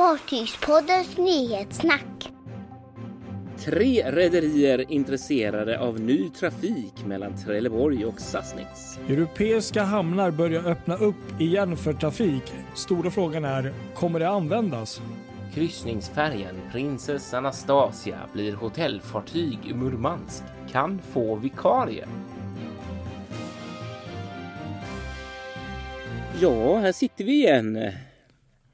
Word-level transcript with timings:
Fartygspoddens 0.00 1.18
nyhetssnack. 1.18 2.32
Tre 3.58 4.10
rederier 4.10 4.92
intresserade 4.92 5.80
av 5.80 6.00
ny 6.00 6.30
trafik 6.30 7.04
mellan 7.06 7.36
Trelleborg 7.36 8.04
och 8.04 8.20
Sassnitz. 8.20 8.98
Europeiska 9.08 9.82
hamnar 9.82 10.30
börjar 10.30 10.68
öppna 10.68 10.96
upp 10.96 11.40
igen 11.40 11.76
för 11.76 11.92
trafik. 11.92 12.42
Stora 12.74 13.10
frågan 13.10 13.44
är, 13.44 13.72
kommer 13.94 14.20
det 14.20 14.28
användas? 14.28 15.00
Kryssningsfärjan 15.54 16.54
Princess 16.72 17.34
Anastasia 17.34 18.18
blir 18.32 18.52
hotellfartyg 18.52 19.58
i 19.66 19.74
Murmansk. 19.74 20.42
Kan 20.72 20.98
få 21.12 21.34
vikarie. 21.34 22.06
Ja, 26.40 26.78
här 26.78 26.92
sitter 26.92 27.24
vi 27.24 27.32
igen. 27.32 27.92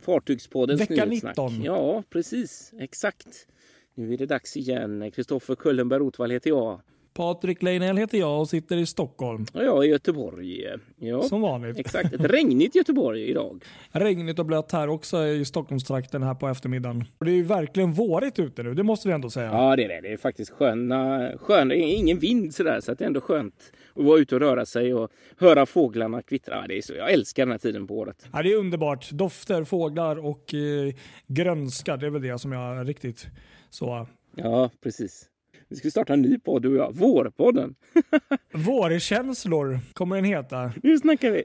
Fartygspoddens 0.06 0.80
Vecka 0.80 1.04
nyhetssnack. 1.04 1.36
19. 1.36 1.62
Ja, 1.62 2.02
precis. 2.10 2.72
Exakt. 2.78 3.46
Nu 3.94 4.12
är 4.12 4.18
det 4.18 4.26
dags 4.26 4.56
igen. 4.56 5.10
Kristoffer 5.10 5.54
Kullenberg 5.54 6.00
Rotvall 6.00 6.30
heter 6.30 6.50
jag. 6.50 6.80
Patrik 7.16 7.62
Leinell 7.62 7.96
heter 7.96 8.18
jag 8.18 8.40
och 8.40 8.48
sitter 8.48 8.76
i 8.76 8.86
Stockholm. 8.86 9.46
Och 9.54 9.64
jag 9.64 9.86
i 9.86 9.88
Göteborg. 9.88 10.66
Ja, 10.96 11.22
Som 11.22 11.40
vanligt. 11.40 11.78
exakt. 11.78 12.14
Ett 12.14 12.20
regnigt 12.20 12.74
Göteborg 12.74 13.22
idag. 13.30 13.64
Regnigt 13.90 14.38
och 14.38 14.46
blött 14.46 14.72
här 14.72 14.88
också 14.88 15.24
i 15.26 15.44
Stockholmstrakten 15.44 16.22
här 16.22 16.34
på 16.34 16.48
eftermiddagen. 16.48 17.04
Det 17.18 17.30
är 17.30 17.34
ju 17.34 17.42
verkligen 17.42 17.92
vårigt 17.92 18.38
ute 18.38 18.62
nu, 18.62 18.74
det 18.74 18.82
måste 18.82 19.08
vi 19.08 19.14
ändå 19.14 19.30
säga. 19.30 19.46
Ja, 19.52 19.76
det 19.76 19.84
är 19.84 19.88
det. 19.88 20.00
Det 20.00 20.12
är 20.12 20.16
faktiskt 20.16 20.50
sköna, 20.50 21.30
skön, 21.38 21.72
ingen 21.72 22.18
vind 22.18 22.54
sådär, 22.54 22.80
så 22.80 22.92
att 22.92 22.98
det 22.98 23.04
är 23.04 23.06
ändå 23.06 23.20
skönt 23.20 23.72
att 23.94 24.04
vara 24.04 24.18
ute 24.18 24.34
och 24.34 24.40
röra 24.40 24.66
sig 24.66 24.94
och 24.94 25.10
höra 25.38 25.66
fåglarna 25.66 26.22
kvittra. 26.22 26.54
Ja, 26.60 26.64
det 26.68 26.78
är 26.78 26.82
så, 26.82 26.94
jag 26.94 27.12
älskar 27.12 27.42
den 27.46 27.52
här 27.52 27.58
tiden 27.58 27.86
på 27.86 27.98
året. 27.98 28.26
Ja, 28.32 28.42
det 28.42 28.52
är 28.52 28.56
underbart. 28.56 29.10
Dofter, 29.10 29.64
fåglar 29.64 30.16
och 30.26 30.54
eh, 30.54 30.94
grönska, 31.26 31.96
det 31.96 32.06
är 32.06 32.10
väl 32.10 32.22
det 32.22 32.38
som 32.38 32.52
jag 32.52 32.88
riktigt 32.88 33.26
så... 33.70 34.06
Ja, 34.36 34.70
precis. 34.82 35.28
Vi 35.68 35.76
ska 35.76 35.90
starta 35.90 36.12
en 36.12 36.22
ny 36.22 36.38
podd, 36.38 36.62
du 36.62 36.68
och 36.68 36.76
jag. 36.76 36.94
Vårpodden. 36.94 37.74
Vårkänslor 38.52 39.78
kommer 39.92 40.16
den 40.16 40.24
heta. 40.24 40.72
Nu 40.82 40.98
snackar 40.98 41.30
vi. 41.30 41.42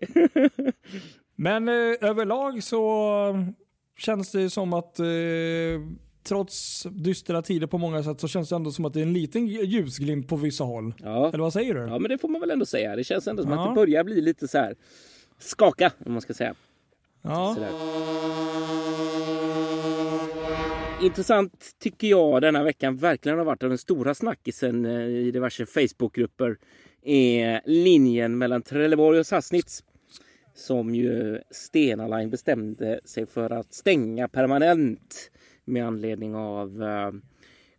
Men 1.36 1.68
eh, 1.70 1.74
överlag 2.10 2.64
så 2.64 3.46
känns 3.98 4.32
det 4.32 4.50
som 4.50 4.74
att 4.74 5.00
eh, 5.00 5.06
trots 6.24 6.84
dystra 6.92 7.42
tider 7.42 7.68
på 7.68 7.78
många 7.78 8.04
sätt 8.04 8.20
så 8.20 8.28
känns 8.28 8.50
det 8.50 8.56
ändå 8.56 8.72
som 8.72 8.86
att 8.86 8.94
det 8.94 9.00
är 9.00 9.04
en 9.06 9.14
liten 9.14 9.48
ljusglimt 9.48 10.28
på 10.28 10.36
vissa 10.36 10.64
håll. 10.64 10.94
Ja. 11.04 11.28
Eller 11.28 11.40
vad 11.44 11.54
säger 11.54 11.74
du? 11.74 11.80
ja, 11.82 12.00
men 12.00 12.10
det 12.10 12.18
får 12.18 12.28
man 12.30 12.42
väl 12.42 12.52
ändå 12.52 12.66
säga. 12.66 12.96
Det 12.96 13.04
känns 13.04 13.28
ändå 13.28 13.44
som 13.44 13.52
Ja. 13.52 13.64
att 13.64 13.70
det 13.70 13.76
börjar 13.76 14.04
bli 14.04 14.22
lite 14.22 14.48
så 14.48 14.58
här 14.58 14.76
skaka, 15.40 15.92
om 16.06 16.12
man 16.12 16.22
ska 16.22 16.34
säga. 16.34 16.54
Ja. 17.22 17.56
Sådär. 17.56 17.70
Intressant 21.04 21.76
tycker 21.80 22.08
jag 22.08 22.42
denna 22.42 22.64
veckan 22.64 22.98
verkligen 22.98 23.38
har 23.38 23.46
varit 23.46 23.60
den 23.60 23.78
stora 23.78 24.14
snackisen 24.14 24.86
eh, 24.86 25.06
i 25.06 25.32
diverse 25.32 25.66
Facebookgrupper 25.66 26.58
är 27.04 27.62
linjen 27.66 28.38
mellan 28.38 28.62
Trelleborg 28.62 29.20
och 29.20 29.26
Sassnitz 29.26 29.84
som 30.54 30.96
ju 30.96 31.40
Stena 31.52 32.08
Line 32.08 32.30
bestämde 32.30 33.00
sig 33.06 33.26
för 33.26 33.50
att 33.50 33.74
stänga 33.74 34.28
permanent 34.28 35.32
med 35.66 35.88
anledning 35.88 36.36
av 36.36 36.84
eh, 36.84 37.12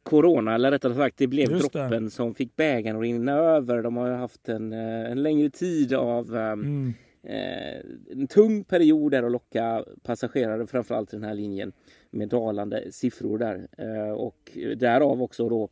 Corona, 0.02 0.54
eller 0.54 0.70
rättare 0.70 0.94
sagt 0.94 1.16
det 1.18 1.26
blev 1.26 1.50
Just 1.50 1.72
det. 1.72 1.78
droppen 1.78 2.10
som 2.10 2.34
fick 2.34 2.56
bägaren 2.56 2.96
att 2.96 3.02
rinna 3.02 3.32
över. 3.32 3.82
De 3.82 3.96
har 3.96 4.08
ju 4.08 4.14
haft 4.14 4.48
en, 4.48 4.72
eh, 4.72 5.10
en 5.10 5.22
längre 5.22 5.50
tid 5.50 5.94
av 5.94 6.36
eh, 6.36 6.52
Mm. 6.52 6.92
Eh, 7.22 7.80
en 8.10 8.26
tung 8.26 8.64
period 8.64 9.10
där 9.12 9.22
att 9.22 9.32
locka 9.32 9.84
passagerare 10.02 10.66
framförallt 10.66 11.10
till 11.10 11.20
den 11.20 11.28
här 11.28 11.34
linjen 11.34 11.72
med 12.10 12.28
dalande 12.28 12.92
siffror 12.92 13.38
där 13.38 13.68
eh, 13.78 14.12
och 14.12 14.58
därav 14.76 15.22
också 15.22 15.48
då 15.48 15.68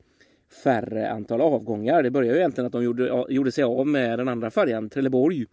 färre 0.64 1.10
antal 1.10 1.40
avgångar. 1.40 2.02
Det 2.02 2.10
började 2.10 2.34
ju 2.34 2.40
egentligen 2.40 2.66
att 2.66 2.72
de 2.72 2.84
gjorde, 2.84 3.24
gjorde 3.28 3.52
sig 3.52 3.64
av 3.64 3.86
med 3.86 4.18
den 4.18 4.28
andra 4.28 4.50
färjan 4.50 4.90
Trelleborg 4.90 5.46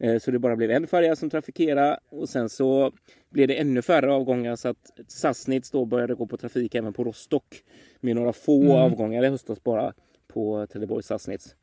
Eh, 0.00 0.18
så 0.18 0.30
det 0.30 0.38
bara 0.38 0.56
blev 0.56 0.70
en 0.70 0.86
färja 0.86 1.16
som 1.16 1.30
trafikerade 1.30 1.98
och 2.08 2.28
sen 2.28 2.48
så 2.48 2.92
blev 3.30 3.48
det 3.48 3.60
ännu 3.60 3.82
färre 3.82 4.12
avgångar 4.12 4.56
så 4.56 4.68
att 4.68 4.90
Sassnitz 5.08 5.70
då 5.70 5.84
började 5.84 6.14
gå 6.14 6.26
på 6.26 6.36
trafik 6.36 6.74
även 6.74 6.92
på 6.92 7.04
Rostock 7.04 7.62
med 8.00 8.16
några 8.16 8.32
få 8.32 8.62
Mm. 8.62 8.76
avgångar 8.76 9.24
i 9.24 9.28
höstas 9.28 9.62
bara 9.62 9.92
på 10.28 10.66
Trelleborg 10.66 11.02
Sassnitz. 11.02 11.54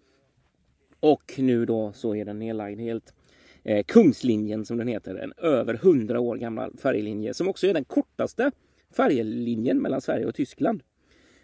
Och 1.00 1.34
nu 1.38 1.66
då 1.66 1.92
så 1.94 2.16
är 2.16 2.26
den 2.26 2.40
nedlagd 2.40 2.80
helt. 2.80 3.14
Eh, 3.67 3.83
Kungslinjen 3.83 4.66
som 4.66 4.78
den 4.78 4.88
heter, 4.88 5.16
en 5.16 5.33
över 5.38 5.73
100 5.73 6.19
år 6.19 6.35
gammal 6.35 6.78
färjelinje 6.78 7.33
som 7.33 7.47
också 7.47 7.67
är 7.67 7.73
den 7.73 7.85
kortaste 7.85 8.51
färjelinjen 8.95 9.81
mellan 9.81 10.01
Sverige 10.01 10.25
och 10.25 10.35
Tyskland. 10.35 10.83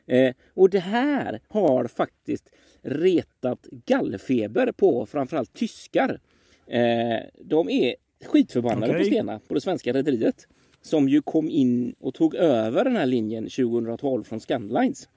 Eh, 0.05 0.35
och 0.53 0.69
det 0.69 0.79
här 0.79 1.39
har 1.47 1.87
faktiskt 1.87 2.49
retat 2.81 3.67
gallfeber 3.85 4.71
på 4.71 5.05
framförallt 5.05 5.53
tyskar. 5.53 6.19
Eh, 6.67 7.19
de 7.41 7.69
är 7.69 7.95
skitförbannade 8.25 8.93
Okej. 8.93 9.03
på 9.03 9.05
Stena, 9.05 9.39
på 9.47 9.53
det 9.53 9.61
svenska 9.61 9.93
rederiet. 9.93 10.47
Som 10.81 11.09
ju 11.09 11.21
kom 11.21 11.49
in 11.49 11.95
och 11.99 12.13
tog 12.13 12.35
över 12.35 12.83
den 12.83 12.95
här 12.95 13.05
linjen 13.05 13.43
2012 13.43 14.23
från 14.23 14.39
Scandlines. 14.39 15.09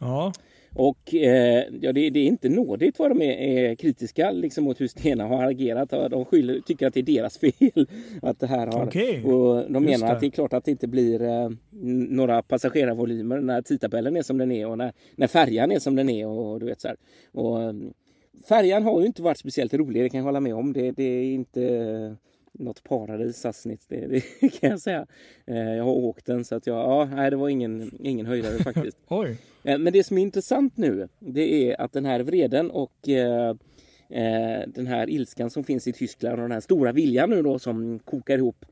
Ja. 0.00 0.32
Och 0.74 1.14
eh, 1.14 1.64
ja, 1.80 1.92
det, 1.92 2.10
det 2.10 2.20
är 2.20 2.26
inte 2.26 2.48
nådigt 2.48 2.98
vad 2.98 3.10
de 3.10 3.22
är, 3.22 3.32
är 3.32 3.74
kritiska 3.74 4.30
liksom, 4.30 4.64
mot 4.64 4.80
hur 4.80 4.88
Stena 4.88 5.24
har 5.26 5.50
agerat. 5.50 5.90
De 5.90 6.24
skyller, 6.24 6.60
tycker 6.60 6.86
att 6.86 6.94
det 6.94 7.00
är 7.00 7.04
deras 7.04 7.38
fel. 7.38 7.86
Att 8.22 8.40
det 8.40 8.46
här 8.46 8.66
har, 8.66 8.86
Okej, 8.86 9.24
och 9.24 9.72
de 9.72 9.84
just 9.84 10.00
menar 10.00 10.06
det. 10.06 10.12
att 10.12 10.20
det 10.20 10.26
är 10.26 10.30
klart 10.30 10.52
att 10.52 10.64
det 10.64 10.70
inte 10.70 10.88
blir 10.88 11.22
eh, 11.22 11.50
några 12.10 12.42
passagerarvolymer 12.42 13.40
när 13.40 13.62
tidtabellen 13.62 14.16
är 14.16 14.22
som 14.22 14.38
den 14.38 14.52
är 14.52 14.66
och 14.66 14.78
när, 14.78 14.92
när 15.16 15.26
färjan 15.26 15.72
är 15.72 15.78
som 15.78 15.96
den 15.96 16.08
är. 16.08 16.26
Och, 16.26 16.60
du 16.60 16.66
vet, 16.66 16.80
så 16.80 16.88
här. 16.88 16.96
Och, 17.32 17.62
eh, 17.62 17.72
färjan 18.48 18.82
har 18.82 19.00
ju 19.00 19.06
inte 19.06 19.22
varit 19.22 19.38
speciellt 19.38 19.74
rolig, 19.74 20.02
det 20.02 20.08
kan 20.08 20.18
jag 20.18 20.24
hålla 20.24 20.40
med 20.40 20.54
om. 20.54 20.72
Det, 20.72 20.90
det 20.90 21.02
är 21.02 21.24
inte 21.24 22.16
något 22.52 22.84
paradis 22.84 23.36
Sassnitz, 23.36 23.86
det, 23.86 24.06
det 24.06 24.48
kan 24.60 24.70
jag 24.70 24.80
säga. 24.80 25.06
Eh, 25.46 25.56
jag 25.56 25.84
har 25.84 25.92
åkt 25.92 26.26
den 26.26 26.44
så 26.44 26.54
att 26.54 26.66
jag, 26.66 26.76
ja, 26.76 27.04
nej, 27.04 27.30
det 27.30 27.36
var 27.36 27.48
ingen, 27.48 27.90
ingen 28.02 28.26
höjdare 28.26 28.58
faktiskt. 28.58 28.96
Oj. 29.08 29.36
Eh, 29.64 29.78
Men 29.78 29.92
det 29.92 30.04
som 30.04 30.18
är 30.18 30.22
intressant 30.22 30.76
nu, 30.76 31.08
det 31.18 31.70
är 31.70 31.80
att 31.80 31.92
den 31.92 32.04
här 32.04 32.20
vreden 32.20 32.70
och 32.70 33.08
eh, 33.08 33.48
eh, 34.10 34.62
den 34.66 34.86
här 34.86 35.10
ilskan 35.10 35.50
som 35.50 35.64
finns 35.64 35.86
i 35.86 35.92
Tyskland 35.92 36.34
och 36.34 36.42
den 36.42 36.52
här 36.52 36.60
stora 36.60 36.92
viljan 36.92 37.30
nu 37.30 37.42
då 37.42 37.58
som 37.58 37.98
kokar 37.98 38.38
ihop 38.38 38.64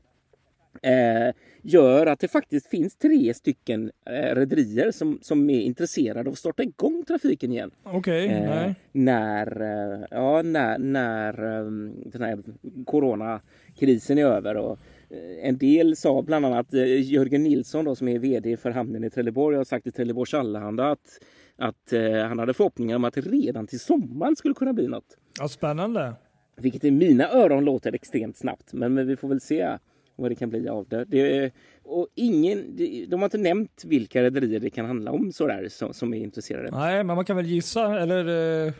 eh, 0.81 1.35
gör 1.61 2.05
att 2.07 2.19
det 2.19 2.27
faktiskt 2.27 2.67
finns 2.67 2.95
tre 2.95 3.33
stycken 3.33 3.91
eh, 4.05 4.35
rederier 4.35 4.91
som, 4.91 5.19
som 5.21 5.49
är 5.49 5.61
intresserade 5.61 6.29
av 6.29 6.33
att 6.33 6.39
starta 6.39 6.63
igång 6.63 7.03
trafiken 7.07 7.51
igen. 7.51 7.71
Okej, 7.83 8.27
Eh, 8.27 8.49
nej. 8.49 8.75
när, 8.91 9.61
eh, 9.61 10.05
ja, 10.11 10.41
när, 10.41 10.77
när 10.77 11.33
eh, 11.57 11.63
den 12.11 12.21
här 12.21 12.39
coronakrisen 12.85 14.17
är 14.17 14.25
över. 14.25 14.57
Och, 14.57 14.79
eh, 15.09 15.47
en 15.47 15.57
del 15.57 15.95
sa 15.95 16.21
bland 16.21 16.45
annat 16.45 16.73
eh, 16.73 17.11
Jörgen 17.11 17.43
Nilsson 17.43 17.85
då, 17.85 17.95
som 17.95 18.07
är 18.07 18.19
VD 18.19 18.57
för 18.57 18.71
hamnen 18.71 19.03
i 19.03 19.09
Trelleborg 19.09 19.57
har 19.57 19.63
sagt 19.63 19.87
i 19.87 19.91
Trelleborgs 19.91 20.33
Allehanda 20.33 20.91
att, 20.91 21.19
att 21.57 21.93
eh, 21.93 22.11
han 22.27 22.39
hade 22.39 22.53
förhoppningar 22.53 22.95
om 22.95 23.03
att 23.03 23.17
redan 23.17 23.67
till 23.67 23.79
sommaren 23.79 24.35
skulle 24.35 24.53
kunna 24.53 24.73
bli 24.73 24.87
något. 24.87 25.17
Ja, 25.39 25.47
spännande. 25.47 26.13
Vilket 26.57 26.83
i 26.83 26.91
mina 26.91 27.29
öron 27.29 27.65
låter 27.65 27.95
extremt 27.95 28.37
snabbt. 28.37 28.73
Men, 28.73 28.93
men 28.93 29.07
vi 29.07 29.15
får 29.15 29.27
väl 29.27 29.41
se 29.41 29.77
vad 30.21 30.31
det 30.31 30.35
kan 30.35 30.49
bli 30.49 30.69
av 30.69 30.87
det. 30.87 31.05
det 31.05 31.51
och 31.83 32.07
ingen, 32.15 32.75
de 33.09 33.15
har 33.15 33.23
inte 33.25 33.37
nämnt 33.37 33.83
vilka 33.85 34.23
rederier 34.23 34.59
det 34.59 34.69
kan 34.69 34.85
handla 34.85 35.11
om 35.11 35.31
sådär, 35.31 35.67
som, 35.69 35.93
som 35.93 36.13
är 36.13 36.17
intresserade. 36.17 36.71
Nej, 36.71 37.03
men 37.03 37.15
man 37.15 37.25
kan 37.25 37.35
väl 37.37 37.45
gissa 37.45 37.99
eller 37.99 38.65
eh, 38.67 38.73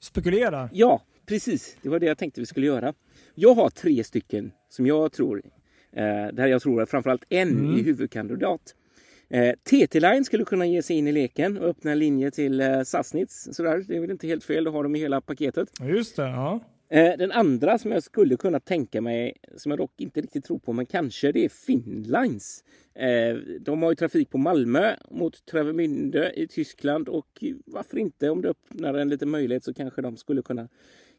spekulera. 0.00 0.70
Ja, 0.72 1.02
precis. 1.26 1.76
Det 1.82 1.88
var 1.88 1.98
det 1.98 2.06
jag 2.06 2.18
tänkte 2.18 2.40
vi 2.40 2.46
skulle 2.46 2.66
göra. 2.66 2.94
Jag 3.34 3.54
har 3.54 3.70
tre 3.70 4.04
stycken 4.04 4.52
som 4.68 4.86
jag 4.86 5.12
tror, 5.12 5.42
eh, 5.92 6.02
där 6.32 6.46
jag 6.46 6.62
tror 6.62 6.82
att 6.82 6.90
framförallt 6.90 7.24
en 7.28 7.48
Mm. 7.48 7.78
är 7.78 7.82
huvudkandidat. 7.82 8.74
Eh, 9.30 9.52
TT 9.64 10.00
Line 10.00 10.24
skulle 10.24 10.44
kunna 10.44 10.66
ge 10.66 10.82
sig 10.82 10.96
in 10.96 11.08
i 11.08 11.12
leken 11.12 11.58
och 11.58 11.68
öppna 11.68 11.92
en 11.92 11.98
linje 11.98 12.30
till 12.30 12.60
eh, 12.60 12.82
Sassnitz. 12.82 13.48
Sådär. 13.52 13.84
Det 13.88 13.96
är 13.96 14.00
väl 14.00 14.10
inte 14.10 14.26
helt 14.26 14.44
fel, 14.44 14.64
då 14.64 14.70
har 14.70 14.82
de 14.82 14.96
i 14.96 14.98
hela 14.98 15.20
paketet. 15.20 15.68
Just 15.80 16.16
det, 16.16 16.22
ja. 16.22 16.60
Eh, 16.92 17.16
den 17.18 17.32
andra 17.32 17.78
som 17.78 17.92
jag 17.92 18.02
skulle 18.02 18.36
kunna 18.36 18.60
tänka 18.60 19.00
mig, 19.00 19.36
som 19.56 19.70
jag 19.70 19.78
dock 19.78 20.00
inte 20.00 20.20
riktigt 20.20 20.44
tror 20.44 20.58
på, 20.58 20.72
men 20.72 20.86
kanske 20.86 21.32
det 21.32 21.44
är 21.44 21.48
Finnlines. 21.48 22.64
Eh, 22.94 23.36
de 23.60 23.82
har 23.82 23.90
ju 23.90 23.96
trafik 23.96 24.30
på 24.30 24.38
Malmö 24.38 24.96
mot 25.10 25.46
Travemünde 25.46 26.32
i 26.32 26.48
Tyskland 26.48 27.08
och 27.08 27.44
varför 27.66 27.98
inte 27.98 28.30
om 28.30 28.42
det 28.42 28.48
öppnar 28.48 28.94
en 28.94 29.08
liten 29.08 29.30
möjlighet 29.30 29.64
så 29.64 29.74
kanske 29.74 30.02
de 30.02 30.16
skulle 30.16 30.42
kunna 30.42 30.68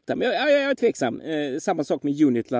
men 0.06 0.20
jag, 0.20 0.34
jag, 0.34 0.50
jag 0.50 0.70
är 0.70 0.74
tveksam. 0.74 1.20
Eh, 1.20 1.58
samma 1.58 1.84
sak 1.84 2.02
med 2.02 2.22
Unity, 2.22 2.54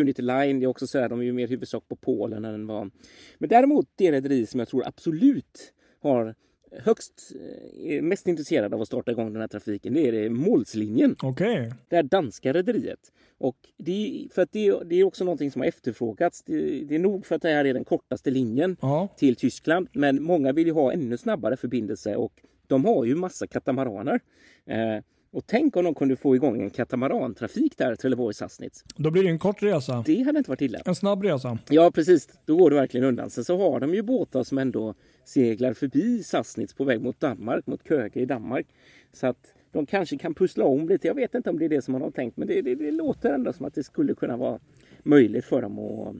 Unity 0.00 0.22
Line. 0.22 0.60
Det 0.60 0.64
är 0.64 0.66
också 0.66 0.86
så 0.86 0.98
här, 0.98 1.08
de 1.08 1.20
är 1.20 1.24
ju 1.24 1.32
mer 1.32 1.48
huvudsak 1.48 1.88
på 1.88 1.96
Polen 1.96 2.44
än 2.44 2.66
vad... 2.66 2.90
Men 3.38 3.48
däremot 3.48 3.86
det 3.96 4.12
rederi 4.12 4.46
som 4.46 4.60
jag 4.60 4.68
tror 4.68 4.86
absolut 4.86 5.72
har 6.02 6.34
högst 6.78 7.32
är 7.78 8.02
mest 8.02 8.28
intresserade 8.28 8.76
av 8.76 8.82
att 8.82 8.88
starta 8.88 9.10
igång 9.10 9.32
den 9.32 9.40
här 9.40 9.48
trafiken, 9.48 9.94
det 9.94 10.08
är 10.08 10.12
det 10.12 10.30
Målslinjen. 10.30 11.16
Okej. 11.22 11.52
Okay. 11.52 11.72
Det 11.88 11.96
här 11.96 12.02
danska 12.02 12.52
rederiet. 12.52 13.12
Och 13.38 13.56
det 13.76 13.92
är, 13.92 14.34
för 14.34 14.42
att 14.42 14.52
det, 14.52 14.74
det 14.84 14.96
är 14.96 15.04
också 15.04 15.24
någonting 15.24 15.50
som 15.50 15.60
har 15.60 15.66
efterfrågats. 15.68 16.42
Det, 16.42 16.84
det, 16.84 16.94
är 16.94 16.98
nog 16.98 17.26
för 17.26 17.34
att 17.34 17.42
det 17.42 17.48
här 17.48 17.64
är 17.64 17.74
den 17.74 17.84
kortaste 17.84 18.30
linjen 18.30 18.76
ja. 18.80 19.08
till 19.16 19.36
Tyskland. 19.36 19.88
Men 19.92 20.22
många 20.22 20.52
vill 20.52 20.66
ju 20.66 20.72
ha 20.72 20.92
ännu 20.92 21.18
snabbare 21.18 21.56
förbindelse 21.56 22.16
och 22.16 22.32
de 22.66 22.84
har 22.84 23.04
ju 23.04 23.14
massa 23.14 23.46
katamaraner. 23.46 24.20
Eh, 24.66 25.04
och 25.32 25.46
tänk 25.46 25.76
om 25.76 25.84
de 25.84 25.94
kunde 25.94 26.16
få 26.16 26.36
igång 26.36 26.62
en 26.62 26.70
katamarantrafik 26.70 27.78
där, 27.78 27.94
Trelleborg-Sassnitz. 27.94 28.84
Då 28.96 29.10
blir 29.10 29.22
det 29.22 29.28
en 29.28 29.38
kort 29.38 29.62
resa. 29.62 30.02
Det 30.06 30.22
hade 30.22 30.38
inte 30.38 30.50
varit 30.50 30.60
illa. 30.60 30.78
En 30.84 30.94
snabb 30.94 31.24
resa. 31.24 31.58
Ja, 31.68 31.90
precis. 31.90 32.28
Då 32.46 32.56
går 32.56 32.70
det 32.70 32.76
verkligen 32.76 33.06
undan. 33.06 33.30
Sen 33.30 33.44
så 33.44 33.58
har 33.58 33.80
de 33.80 33.94
ju 33.94 34.02
båtar 34.02 34.42
som 34.42 34.58
ändå 34.58 34.94
seglar 35.32 35.72
förbi 35.72 36.22
Sassnitz 36.22 36.74
på 36.74 36.84
väg 36.84 37.02
mot 37.02 37.20
Danmark, 37.20 37.66
mot 37.66 37.88
Köge 37.88 38.20
i 38.20 38.26
Danmark. 38.26 38.66
Så 39.12 39.26
att 39.26 39.54
de 39.72 39.86
kanske 39.86 40.18
kan 40.18 40.34
pussla 40.34 40.64
om 40.64 40.88
lite. 40.88 41.06
Jag 41.06 41.14
vet 41.14 41.34
inte 41.34 41.50
om 41.50 41.58
det 41.58 41.64
är 41.64 41.68
det 41.68 41.82
som 41.82 41.92
man 41.92 42.02
har 42.02 42.10
tänkt, 42.10 42.36
men 42.36 42.48
det, 42.48 42.62
det, 42.62 42.74
det 42.74 42.90
låter 42.90 43.32
ändå 43.32 43.52
som 43.52 43.66
att 43.66 43.74
det 43.74 43.84
skulle 43.84 44.14
kunna 44.14 44.36
vara 44.36 44.58
möjligt 45.02 45.44
för 45.44 45.62
dem 45.62 45.78
att 45.78 46.16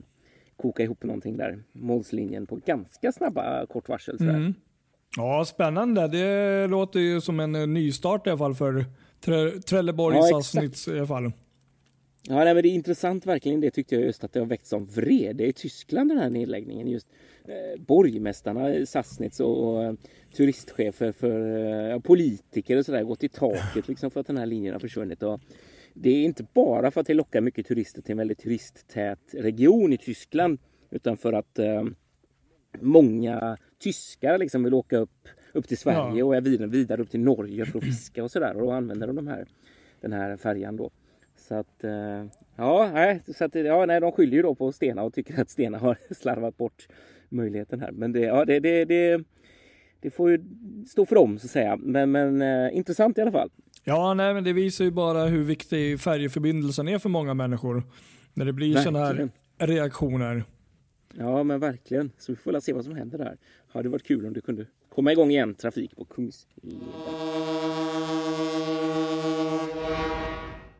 koka 0.55 0.83
ihop 0.83 1.03
någonting 1.03 1.37
där. 1.37 1.63
Målslinjen 1.71 2.47
på 2.47 2.55
ganska 2.55 3.11
snabba 3.11 3.65
kort 3.65 3.89
varsel. 3.89 4.17
Mm. 4.21 4.53
Ja, 5.17 5.45
spännande. 5.45 6.07
Det 6.07 6.67
låter 6.67 6.99
ju 6.99 7.21
som 7.21 7.39
en 7.39 7.73
nystart 7.73 8.27
i 8.27 8.29
alla 8.29 8.39
fall 8.39 8.55
för 8.55 8.85
Trelleborg 9.59 10.17
ja, 10.17 10.23
Sassnitz 10.23 10.87
i 10.87 10.97
alla 10.97 11.07
fall. 11.07 11.31
Ja, 12.27 12.35
nej, 12.35 12.53
men 12.53 12.63
det 12.63 12.69
är 12.69 12.73
intressant 12.73 13.25
verkligen 13.25 13.61
det 13.61 13.71
tyckte 13.71 13.95
jag 13.95 14.03
just 14.03 14.23
att 14.23 14.33
det 14.33 14.39
har 14.39 14.47
väckt 14.47 14.65
som 14.65 14.85
vrede 14.85 15.45
i 15.45 15.53
Tyskland 15.53 16.09
den 16.09 16.17
här 16.17 16.29
nedläggningen. 16.29 16.87
Just 16.87 17.07
eh, 17.07 17.15
borgmästarna 17.77 18.75
i 18.75 18.85
Sassnitz 18.85 19.39
och, 19.39 19.83
eh, 19.83 19.93
turistchefer 20.35 21.11
för 21.11 21.91
eh, 21.91 21.99
politiker 21.99 22.77
och 22.77 22.85
sådär 22.85 23.03
gått 23.03 23.23
i 23.23 23.29
taket 23.29 23.87
liksom 23.87 24.11
för 24.11 24.19
att 24.19 24.27
den 24.27 24.37
här 24.37 24.45
linjen 24.45 24.73
har 24.73 24.79
försvunnit. 24.79 25.23
Och 25.23 25.41
det 25.93 26.09
är 26.09 26.23
inte 26.23 26.45
bara 26.53 26.91
för 26.91 27.01
att 27.01 27.07
det 27.07 27.13
lockar 27.13 27.41
mycket 27.41 27.67
turister 27.67 28.01
till 28.01 28.11
en 28.11 28.17
väldigt 28.17 28.39
turisttät 28.39 29.33
region 29.33 29.93
i 29.93 29.97
Tyskland 29.97 30.59
utan 30.89 31.17
för 31.17 31.33
att 31.33 31.59
eh, 31.59 31.83
många 32.79 33.57
tyskar 33.79 34.37
liksom 34.37 34.63
vill 34.63 34.73
åka 34.73 34.97
upp, 34.97 35.27
upp 35.53 35.67
till 35.67 35.77
Sverige 35.77 36.19
ja. 36.19 36.25
och 36.25 36.47
vidare, 36.47 36.67
vidare 36.67 37.01
upp 37.01 37.09
till 37.09 37.19
Norge 37.19 37.65
för 37.65 37.77
att 37.79 37.85
fiska 37.85 38.23
och 38.23 38.31
sådär. 38.31 38.55
Och 38.55 38.61
då 38.61 38.71
använder 38.71 39.07
de, 39.07 39.15
de 39.15 39.27
här, 39.27 39.47
den 40.01 40.13
här 40.13 40.37
färjan 40.37 40.77
då. 40.77 40.91
Så 41.51 41.55
att 41.55 41.83
eh, 41.83 42.25
ja, 42.55 42.91
nej, 42.93 43.21
så 43.37 43.45
att, 43.45 43.55
ja, 43.55 43.85
nej, 43.85 44.01
de 44.01 44.11
skyller 44.11 44.37
ju 44.37 44.41
då 44.41 44.55
på 44.55 44.71
Stena 44.71 45.03
och 45.03 45.13
tycker 45.13 45.41
att 45.41 45.49
Stena 45.49 45.77
har 45.77 45.97
slarvat 46.13 46.57
bort 46.57 46.87
möjligheten 47.29 47.79
här. 47.79 47.91
Men 47.91 48.11
det, 48.11 48.19
ja, 48.19 48.45
det, 48.45 48.59
det, 48.59 48.85
det, 48.85 49.23
det 49.99 50.11
får 50.11 50.31
ju 50.31 50.43
stå 50.87 51.05
för 51.05 51.15
dem 51.15 51.39
så 51.39 51.45
att 51.45 51.51
säga. 51.51 51.77
Men, 51.77 52.11
men 52.11 52.41
eh, 52.41 52.77
intressant 52.77 53.17
i 53.17 53.21
alla 53.21 53.31
fall. 53.31 53.49
Ja, 53.83 54.13
nej, 54.13 54.33
men 54.33 54.43
det 54.43 54.53
visar 54.53 54.85
ju 54.85 54.91
bara 54.91 55.25
hur 55.25 55.43
viktig 55.43 55.99
färjeförbindelsen 55.99 56.87
är 56.87 56.99
för 56.99 57.09
många 57.09 57.33
människor. 57.33 57.83
När 58.33 58.45
det 58.45 58.53
blir 58.53 58.75
sådana 58.75 59.05
här 59.05 59.29
reaktioner. 59.57 60.43
Ja, 61.17 61.43
men 61.43 61.59
verkligen. 61.59 62.11
Så 62.17 62.31
vi 62.31 62.35
får 62.35 62.51
väl 62.51 62.61
se 62.61 62.73
vad 62.73 62.85
som 62.85 62.95
händer 62.95 63.17
där. 63.17 63.37
Det 63.71 63.77
hade 63.77 63.89
varit 63.89 64.07
kul 64.07 64.25
om 64.25 64.33
det 64.33 64.41
kunde 64.41 64.65
komma 64.89 65.11
igång 65.11 65.31
igen 65.31 65.53
trafik 65.53 65.95
på 65.95 66.05
Kungsleden. 66.05 66.81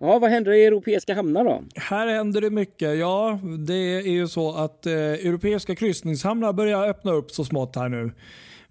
Ja, 0.03 0.19
vad 0.19 0.30
händer 0.30 0.51
i 0.51 0.65
europeiska 0.65 1.15
hamnar 1.15 1.44
då? 1.44 1.63
Här 1.75 2.07
händer 2.07 2.42
det 2.42 2.50
mycket. 2.50 2.98
Ja, 2.98 3.39
det 3.68 3.74
är 3.74 4.12
ju 4.12 4.27
så 4.27 4.56
att 4.56 4.86
eh, 4.86 4.94
europeiska 4.94 5.75
kryssningshamnar 5.75 6.53
börjar 6.53 6.89
öppna 6.89 7.12
upp 7.12 7.31
så 7.31 7.45
smått 7.45 7.75
här 7.75 7.89
nu. 7.89 8.12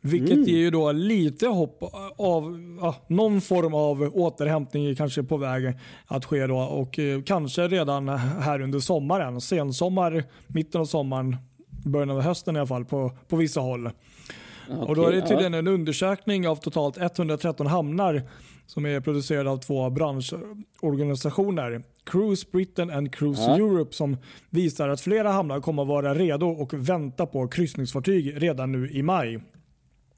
Vilket 0.01 0.33
mm. 0.33 0.45
ger 0.45 0.59
ju 0.59 0.71
då 0.71 0.93
lite 0.93 1.47
hopp 1.47 1.83
av 2.17 2.77
ja, 2.81 2.95
någon 3.07 3.41
form 3.41 3.75
av 3.75 4.11
återhämtning 4.15 4.97
kanske 4.97 5.23
på 5.23 5.37
väg 5.37 5.75
att 6.07 6.25
ske 6.25 6.47
då 6.47 6.59
och 6.59 6.99
eh, 6.99 7.23
kanske 7.23 7.69
redan 7.69 8.09
här 8.09 8.61
under 8.61 8.79
sommaren. 8.79 9.41
Sensommar, 9.41 10.25
mitten 10.47 10.81
av 10.81 10.85
sommaren, 10.85 11.37
början 11.85 12.11
av 12.11 12.21
hösten 12.21 12.57
i 12.57 12.59
alla 12.59 12.67
fall 12.67 12.85
på, 12.85 13.13
på 13.29 13.37
vissa 13.37 13.61
håll. 13.61 13.87
Okay, 13.87 14.79
och 14.79 14.97
då 14.97 15.07
är 15.07 15.13
det 15.13 15.21
tydligen 15.21 15.53
ja. 15.53 15.59
en 15.59 15.69
undersökning 15.69 16.49
av 16.49 16.57
totalt 16.57 16.99
113 16.99 17.67
hamnar 17.67 18.23
som 18.71 18.87
är 18.87 19.01
producerad 19.01 19.49
av 19.49 19.57
två 19.57 19.91
branschorganisationer. 19.91 21.83
Cruise 22.05 22.47
Britain 22.53 22.91
and 22.91 23.15
Cruise 23.15 23.43
ja. 23.43 23.57
Europe 23.57 23.95
som 23.95 24.17
visar 24.51 24.89
att 24.89 25.01
flera 25.01 25.33
hamnar 25.33 25.61
kommer 25.61 25.83
att 25.83 25.89
vara 25.89 26.15
redo 26.15 26.47
och 26.47 26.75
vänta 26.75 27.27
på 27.27 27.49
kryssningsfartyg 27.49 28.43
redan 28.43 28.73
nu 28.73 28.91
i 28.91 29.03
maj. 29.03 29.41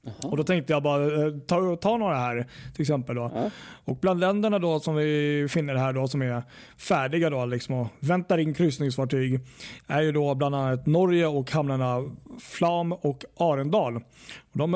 Aha. 0.07 0.29
Och 0.31 0.37
Då 0.37 0.43
tänkte 0.43 0.73
jag 0.73 0.83
bara 0.83 1.25
eh, 1.25 1.33
ta, 1.47 1.75
ta 1.75 1.97
några 1.97 2.15
här 2.15 2.47
till 2.73 2.81
exempel. 2.81 3.15
Då. 3.15 3.31
Ja. 3.35 3.49
Och 3.85 3.97
Bland 3.97 4.19
länderna 4.19 4.59
då 4.59 4.79
som 4.79 4.95
vi 4.95 5.47
finner 5.49 5.75
här 5.75 5.93
då 5.93 6.07
som 6.07 6.21
är 6.21 6.43
färdiga 6.77 7.29
då 7.29 7.45
liksom 7.45 7.75
och 7.75 7.87
väntar 7.99 8.37
in 8.37 8.53
kryssningsfartyg 8.53 9.39
är 9.87 10.01
ju 10.01 10.11
då 10.11 10.35
bland 10.35 10.55
annat 10.55 10.85
Norge 10.85 11.27
och 11.27 11.51
hamnarna 11.51 12.03
Flam 12.39 12.93
och 12.93 13.25
Arendal. 13.37 13.95
Och 13.95 14.57
de 14.57 14.75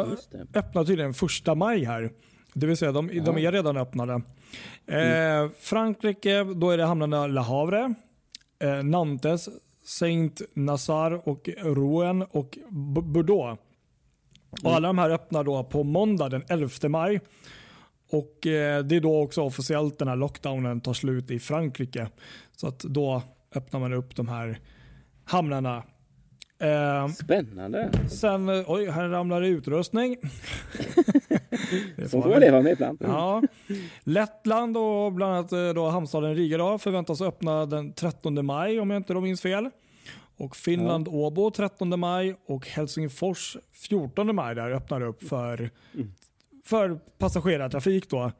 öppnar 0.53 0.85
tydligen 0.85 1.13
första 1.13 1.56
maj 1.56 1.83
här. 1.83 2.12
Det 2.53 2.67
vill 2.67 2.77
säga 2.77 2.91
de, 2.91 3.09
ja. 3.13 3.23
de 3.23 3.38
är 3.38 3.51
redan 3.51 3.77
öppnade. 3.77 4.21
Mm. 4.88 5.44
Eh, 5.44 5.51
Frankrike, 5.59 6.44
då 6.44 6.69
är 6.69 6.77
det 6.77 6.85
hamnarna 6.85 7.27
Le 7.27 7.41
Havre, 7.41 7.94
eh, 8.59 8.83
Nantes, 8.83 9.49
Saint 9.85 10.41
Nazar 10.53 11.29
och 11.29 11.49
Rouen 11.57 12.21
och 12.21 12.57
Bordeaux. 13.03 13.61
Och 14.63 14.75
alla 14.75 14.88
de 14.88 14.97
här 14.97 15.09
öppnar 15.09 15.44
då 15.44 15.63
på 15.63 15.83
måndag 15.83 16.29
den 16.29 16.44
11 16.47 16.89
maj. 16.89 17.19
Och 18.11 18.47
eh, 18.47 18.83
Det 18.83 18.95
är 18.95 19.01
då 19.01 19.21
också 19.21 19.41
officiellt 19.41 19.99
den 19.99 20.07
här 20.07 20.15
lockdownen 20.15 20.81
tar 20.81 20.94
slut 20.94 21.31
i 21.31 21.39
Frankrike. 21.39 22.07
Så 22.55 22.67
att 22.67 22.79
då 22.79 23.21
öppnar 23.55 23.79
man 23.79 23.94
upp 23.94 24.15
de 24.15 24.27
här 24.27 24.59
hamnarna. 25.25 25.83
Eh, 26.59 27.07
Spännande. 27.07 27.92
Sen, 28.09 28.50
eh, 28.50 28.63
oj, 28.68 28.89
här 28.89 29.09
ramlar 29.09 29.42
det 29.42 29.48
utrustning. 29.48 30.18
det 31.95 32.09
Så 32.09 32.21
får 32.21 32.30
man 32.30 32.39
leva 32.39 32.62
med 32.62 32.71
ibland. 32.71 32.98
Ja. 33.01 33.44
Lettland 34.04 34.77
och 34.77 35.13
bland 35.13 35.33
annat 35.33 35.51
eh, 35.51 35.69
då 35.69 35.89
hamnstaden 35.89 36.36
Riga 36.36 36.57
då, 36.57 36.77
förväntas 36.77 37.21
öppna 37.21 37.65
den 37.65 37.94
13 37.94 38.45
maj 38.45 38.80
om 38.80 38.89
jag 38.89 39.00
inte 39.00 39.13
minns 39.13 39.42
fel. 39.42 39.69
Och 40.38 40.56
Finland, 40.56 41.07
ja. 41.07 41.12
Åbo 41.12 41.51
13 41.51 42.00
maj 42.00 42.36
och 42.45 42.68
Helsingfors 42.68 43.57
14 43.73 44.35
maj 44.35 44.56
där 44.56 44.71
öppnar 44.71 45.02
upp 45.02 45.23
för, 45.23 45.69
mm. 45.94 46.14
för 46.66 46.99
passagerartrafik. 47.18 48.09
Då. 48.09 48.31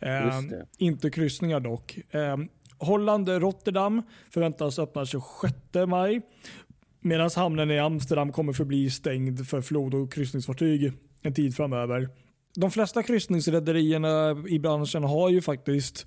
Eh, 0.00 0.40
inte 0.78 1.10
kryssningar 1.10 1.60
dock. 1.60 1.98
Eh, 2.10 2.36
Holland, 2.78 3.28
Rotterdam 3.28 4.02
förväntas 4.30 4.78
öppna 4.78 5.06
26 5.06 5.54
maj. 5.86 6.20
Medan 7.00 7.30
hamnen 7.36 7.70
i 7.70 7.78
Amsterdam 7.78 8.32
kommer 8.32 8.52
förbli 8.52 8.90
stängd 8.90 9.48
för 9.48 9.60
flod 9.60 9.94
och 9.94 10.12
kryssningsfartyg 10.12 10.92
en 11.22 11.34
tid 11.34 11.56
framöver. 11.56 12.08
De 12.54 12.70
flesta 12.70 13.02
kryssningsrederierna 13.02 14.44
i 14.48 14.58
branschen 14.58 15.04
har 15.04 15.28
ju 15.28 15.42
faktiskt 15.42 16.06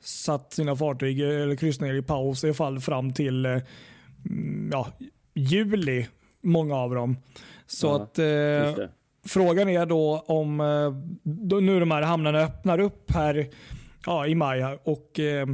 satt 0.00 0.52
sina 0.52 0.76
fartyg 0.76 1.20
eller 1.20 1.56
kryssningar 1.56 1.94
i 1.94 2.02
paus 2.02 2.44
i 2.44 2.54
fall 2.54 2.80
fram 2.80 3.12
till 3.12 3.46
eh, 3.46 3.58
Mm, 4.30 4.70
ja, 4.72 4.88
juli, 5.34 6.06
många 6.42 6.76
av 6.76 6.94
dem. 6.94 7.16
Så 7.66 7.86
ja, 7.86 8.02
att 8.02 8.18
eh, 8.18 8.86
frågan 9.26 9.68
är 9.68 9.86
då 9.86 10.24
om 10.26 10.60
eh, 10.60 10.92
då 11.22 11.56
nu 11.60 11.80
de 11.80 11.90
här 11.90 12.02
hamnarna 12.02 12.38
öppnar 12.38 12.78
upp 12.78 13.10
här 13.10 13.48
ja, 14.06 14.26
i 14.26 14.34
maj 14.34 14.64
och 14.84 15.20
eh, 15.20 15.46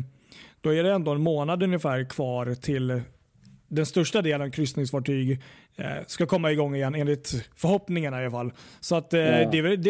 då 0.61 0.75
är 0.75 0.83
det 0.83 0.93
ändå 0.93 1.11
en 1.11 1.23
månad 1.23 1.63
ungefär 1.63 2.05
kvar 2.05 2.55
till 2.55 3.03
den 3.71 3.87
största 3.87 4.23
delen 4.23 4.43
av 4.47 4.51
kryssningsfartyg 4.51 5.41
eh, 5.77 5.87
ska 6.07 6.27
komma 6.27 6.53
igång 6.53 6.75
igen 6.75 6.95
enligt 6.95 7.49
förhoppningarna 7.57 8.23
i 8.23 8.25
alla 8.25 8.31
fall. 8.31 8.53
Så 8.81 8.97
att, 8.97 9.09
ja. 9.11 9.19
det, 9.19 9.59
är 9.59 9.63
väl, 9.63 9.83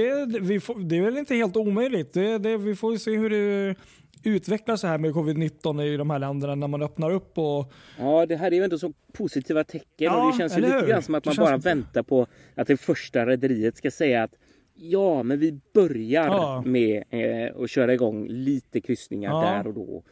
det, 0.49 0.61
får, 0.61 0.79
det 0.79 0.99
är 0.99 1.03
väl 1.03 1.19
inte 1.19 1.35
helt 1.35 1.57
omöjligt. 1.57 2.13
Det, 2.13 2.39
det, 2.39 2.57
vi 2.57 2.75
får 2.77 2.97
se 2.97 3.17
hur 3.17 3.31
det 3.31 3.75
utvecklas 4.23 4.81
så 4.81 4.87
här 4.87 4.99
med 4.99 5.13
covid-19 5.13 5.83
i 5.83 5.97
de 5.97 6.11
här 6.11 6.19
länderna 6.19 6.55
när 6.55 6.69
man 6.69 6.83
öppnar 6.83 7.11
upp? 7.11 7.39
Och... 7.39 7.73
Ja, 7.99 8.27
det 8.27 8.37
här 8.37 8.47
är 8.47 8.57
ju 8.57 8.65
ändå 8.65 8.79
så 8.79 8.93
positiva 9.13 9.65
tecken 9.65 9.87
ja, 9.99 10.25
och 10.25 10.33
det 10.33 10.39
känns 10.39 10.57
ju 10.57 10.61
lite 10.61 10.87
grann 10.89 11.03
som 11.03 11.15
att 11.15 11.25
man 11.25 11.35
bara 11.37 11.57
väntar 11.57 12.03
på 12.03 12.27
att 12.55 12.67
det 12.67 12.77
första 12.77 13.27
rederiet 13.27 13.77
ska 13.77 13.91
säga 13.91 14.23
att 14.23 14.35
ja, 14.75 15.23
men 15.23 15.39
vi 15.39 15.61
börjar 15.75 16.27
ja. 16.27 16.63
med 16.67 17.05
eh, 17.11 17.63
att 17.63 17.71
köra 17.71 17.95
igång 17.95 18.29
lite 18.29 18.81
kryssningar 18.81 19.31
ja. 19.31 19.41
där 19.41 19.67
och 19.67 19.75
då. 19.75 20.03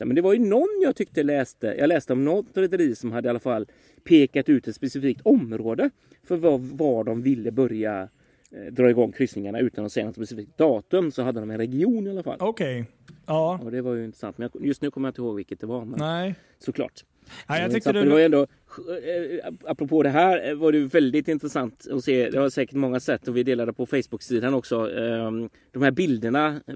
Men 0.00 0.14
det 0.14 0.22
var 0.22 0.32
ju 0.32 0.38
någon 0.38 0.80
jag 0.82 0.96
tyckte 0.96 1.22
läste, 1.22 1.74
jag 1.78 1.88
läste 1.88 2.12
om 2.12 2.24
något 2.24 2.46
rederi 2.56 2.94
som 2.94 3.12
hade 3.12 3.28
i 3.28 3.30
alla 3.30 3.38
fall 3.38 3.66
pekat 4.04 4.48
ut 4.48 4.68
ett 4.68 4.76
specifikt 4.76 5.20
område 5.24 5.90
för 6.24 6.36
var, 6.36 6.58
var 6.58 7.04
de 7.04 7.22
ville 7.22 7.50
börja 7.50 8.08
eh, 8.50 8.72
dra 8.72 8.90
igång 8.90 9.12
kryssningarna 9.12 9.58
utan 9.60 9.84
att 9.84 9.92
säga 9.92 10.06
något 10.06 10.14
specifikt 10.14 10.58
datum 10.58 11.12
så 11.12 11.22
hade 11.22 11.40
de 11.40 11.50
en 11.50 11.58
region 11.58 12.06
i 12.06 12.10
alla 12.10 12.22
fall. 12.22 12.36
Okej. 12.40 12.80
Okay. 12.80 12.92
Ja. 13.26 13.60
Och 13.62 13.70
det 13.70 13.82
var 13.82 13.94
ju 13.94 14.04
intressant. 14.04 14.38
Men 14.38 14.50
just 14.60 14.82
nu 14.82 14.90
kommer 14.90 15.08
jag 15.08 15.10
inte 15.10 15.20
ihåg 15.20 15.36
vilket 15.36 15.60
det 15.60 15.66
var. 15.66 15.84
Men 15.84 15.98
Nej. 15.98 16.34
Såklart. 16.58 17.04
Ja, 17.48 17.56
jag 17.58 17.66
Eh, 17.66 17.70
tyckte 17.72 17.92
det, 17.92 18.04
var 18.08 18.20
ändå, 18.20 18.40
eh, 18.42 19.52
apropå 19.64 20.02
det 20.02 20.08
här 20.08 20.48
eh, 20.48 20.54
var 20.54 20.72
det 20.72 20.78
väldigt 20.80 21.28
intressant 21.28 21.86
att 21.90 22.04
se. 22.04 22.30
Det 22.30 22.38
har 22.38 22.50
säkert 22.50 22.74
många 22.76 23.00
sett 23.00 23.28
och 23.28 23.36
vi 23.36 23.42
delade 23.42 23.72
på 23.72 23.86
Facebook-sidan 23.86 24.54
också. 24.54 24.90
eh, 24.98 25.30
De 25.72 25.82
här 25.82 25.90
bilderna 25.90 26.60
eh, 26.66 26.74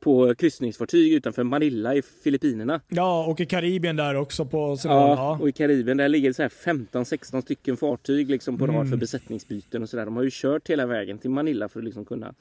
på 0.00 0.34
kryssningsfartyg 0.34 1.12
utanför 1.12 1.44
Manila 1.44 1.94
i 1.94 2.02
Filippinerna. 2.02 2.80
ja, 2.88 3.26
och 3.26 3.40
i 3.40 3.46
Karibien 3.46 3.96
där 3.96 4.14
också 4.14 4.44
på. 4.46 4.76
Ja, 4.84 5.38
och 5.40 5.48
i 5.48 5.52
Karibien 5.52 5.96
där 5.96 6.08
ligger 6.08 6.30
det 6.30 6.34
så 6.34 6.42
här 6.42 6.48
15-16 6.48 7.40
stycken 7.42 7.76
fartyg 7.76 8.30
liksom 8.30 8.58
på 8.58 8.66
rad 8.66 8.74
Mm. 8.76 8.88
för 8.90 8.96
besättningsbyten 8.96 9.82
och 9.82 9.88
sådär. 9.88 10.04
De 10.04 10.16
har 10.16 10.22
ju 10.22 10.30
kört 10.32 10.70
hela 10.70 10.86
vägen 10.86 11.18
till 11.18 11.30
Manila 11.30 11.68
för 11.68 11.80
att 11.80 11.84
liksom 11.84 12.04
kunna 12.04 12.34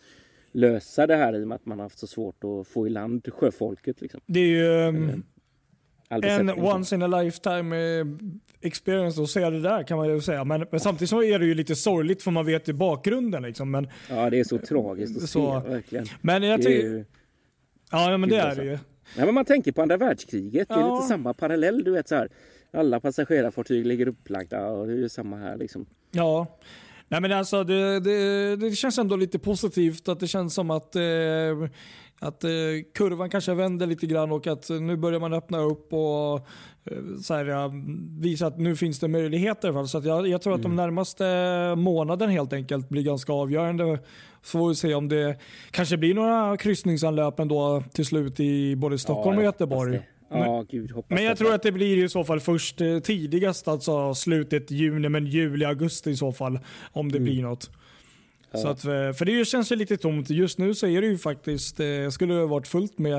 lösa 0.52 1.08
det 1.08 1.16
här 1.16 1.36
i 1.40 1.44
och 1.44 1.48
med 1.48 1.56
att 1.56 1.66
man 1.66 1.80
har 1.80 1.86
haft 1.86 2.00
så 2.00 2.08
svårt 2.08 2.44
att 2.44 2.68
få 2.68 2.88
i 2.88 2.90
land 2.90 3.28
sjöfolket. 3.34 4.02
Liksom. 4.02 4.22
Det 4.26 4.40
är 4.40 4.48
ju 4.48 4.88
All 4.88 5.22
en 6.10 6.50
once 6.50 6.96
in 6.96 7.02
a 7.04 7.08
lifetime 7.08 8.00
eh, 8.00 8.06
experience 8.62 9.22
att 9.22 9.30
se 9.30 9.50
det 9.50 9.62
där 9.62 9.84
kan 9.84 9.98
man 9.98 10.08
ju 10.10 10.22
säga. 10.22 10.44
Men, 10.44 10.66
men 10.72 10.80
samtidigt 10.80 11.10
så 11.10 11.24
är 11.24 11.40
det 11.40 11.46
ju 11.46 11.54
lite 11.56 11.76
sorgligt 11.76 12.24
för 12.24 12.32
man 12.32 12.46
vet 12.46 12.70
ju 12.70 12.74
bakgrunden. 12.74 13.44
Liksom. 13.44 13.72
Men, 13.72 13.88
Ja, 14.10 14.30
det 14.30 14.40
är 14.40 14.44
så 14.44 14.58
tragiskt 14.58 15.24
att 15.24 15.30
Så- 15.30 15.62
se 15.64 15.70
verkligen. 15.70 16.06
men 16.22 16.44
jag 16.44 16.62
tycker... 16.62 17.06
Ja, 17.92 18.12
ja, 18.12 18.18
men 18.18 18.30
det 18.30 18.38
är 18.38 18.56
det 18.56 18.64
ju. 18.64 18.78
Ja, 19.18 19.26
men 19.26 19.34
man 19.36 19.46
tänker 19.46 19.72
på 19.72 19.82
andra 19.82 19.98
världskriget. 19.98 20.68
Det 20.68 20.74
är 20.74 20.80
Ja. 20.80 20.96
lite 20.96 21.08
samma 21.08 21.34
parallell. 21.34 21.84
Du 21.84 21.92
vet 21.92 22.08
så 22.08 22.16
här. 22.16 22.30
Alla 22.74 23.00
passagerarfartyg 23.00 23.86
ligger 23.86 24.08
upplagda 24.08 24.68
och 24.68 24.88
det 24.88 24.94
är 24.94 24.98
ju 24.98 25.10
samma 25.10 25.38
här 25.38 25.58
liksom. 25.58 25.86
Ja. 26.12 26.48
Nej 27.08 27.22
men 27.22 27.32
alltså 27.32 27.64
det, 27.64 28.00
det, 28.00 28.56
det 28.56 28.72
känns 28.72 28.98
ändå 28.98 29.16
lite 29.16 29.40
positivt 29.40 30.08
att 30.08 30.20
det 30.20 30.28
känns 30.28 30.54
som 30.54 30.72
att, 30.72 30.96
eh, 30.96 31.02
att 32.20 32.44
eh, 32.44 32.50
kurvan 32.94 33.30
kanske 33.30 33.54
vänder 33.54 33.88
lite 33.88 34.08
grann 34.08 34.32
och 34.32 34.48
att 34.48 34.70
nu 34.70 34.98
börjar 34.98 35.20
man 35.20 35.34
öppna 35.34 35.60
upp 35.62 35.94
och 35.94 36.36
eh, 36.84 36.98
så 37.24 37.34
här, 37.34 37.46
ja, 37.46 37.72
visa 38.20 38.48
att 38.48 38.58
nu 38.60 38.76
finns 38.76 39.00
det 39.00 39.08
möjligheter. 39.08 39.68
i 39.68 39.70
alla 39.72 39.80
fall. 39.80 39.88
Så 39.88 39.98
att 39.98 40.06
jag, 40.06 40.28
jag 40.28 40.42
tror 40.42 40.54
att 40.54 40.60
Mm. 40.60 40.72
de 40.76 40.84
närmaste 40.84 41.26
månaden 41.78 42.30
helt 42.30 42.54
enkelt 42.54 42.90
blir 42.90 43.02
ganska 43.04 43.34
avgörande. 43.34 44.00
Så 44.44 44.58
får 44.60 44.70
vi 44.70 44.76
se 44.76 44.94
om 44.94 45.08
det 45.10 45.38
kanske 45.72 45.98
blir 45.98 46.14
några 46.14 46.58
kryssningsanlöp 46.58 47.40
ändå 47.40 47.84
till 47.94 48.06
slut 48.06 48.40
i 48.40 48.76
både 48.76 48.98
Stockholm 48.98 49.34
Ja, 49.34 49.40
och 49.40 49.44
Göteborg. 49.46 49.92
det. 49.92 50.04
Ja, 50.30 50.66
gud 50.70 50.92
Men 51.08 51.24
jag 51.24 51.38
tror 51.38 51.54
att 51.54 51.64
det 51.64 51.72
blir 51.72 52.04
i 52.06 52.10
så 52.10 52.24
fall 52.24 52.40
först 52.40 52.82
eh, 52.82 53.00
tidigast, 53.00 53.68
alltså 53.68 54.14
slutet 54.16 54.72
juni, 54.72 55.10
men 55.10 55.26
juli, 55.26 55.66
augusti 55.66 56.10
i 56.10 56.16
så 56.16 56.32
fall. 56.32 56.60
Om 56.92 57.12
det 57.12 57.20
blir 57.20 57.42
något. 57.42 57.70
Ja. 58.56 58.62
Så 58.62 58.68
att, 58.68 58.86
eh, 58.86 59.14
för 59.14 59.26
det 59.26 59.46
känns 59.48 59.72
ju 59.72 59.76
lite 59.76 59.98
tomt. 59.98 60.30
Just 60.30 60.58
nu 60.60 60.74
så 60.74 60.88
är 60.88 61.02
det 61.02 61.08
ju 61.08 61.18
faktiskt, 61.18 61.80
eh, 61.80 62.10
skulle 62.12 62.34
det 62.34 62.46
varit 62.46 62.68
fullt 62.68 62.98
med 62.98 63.18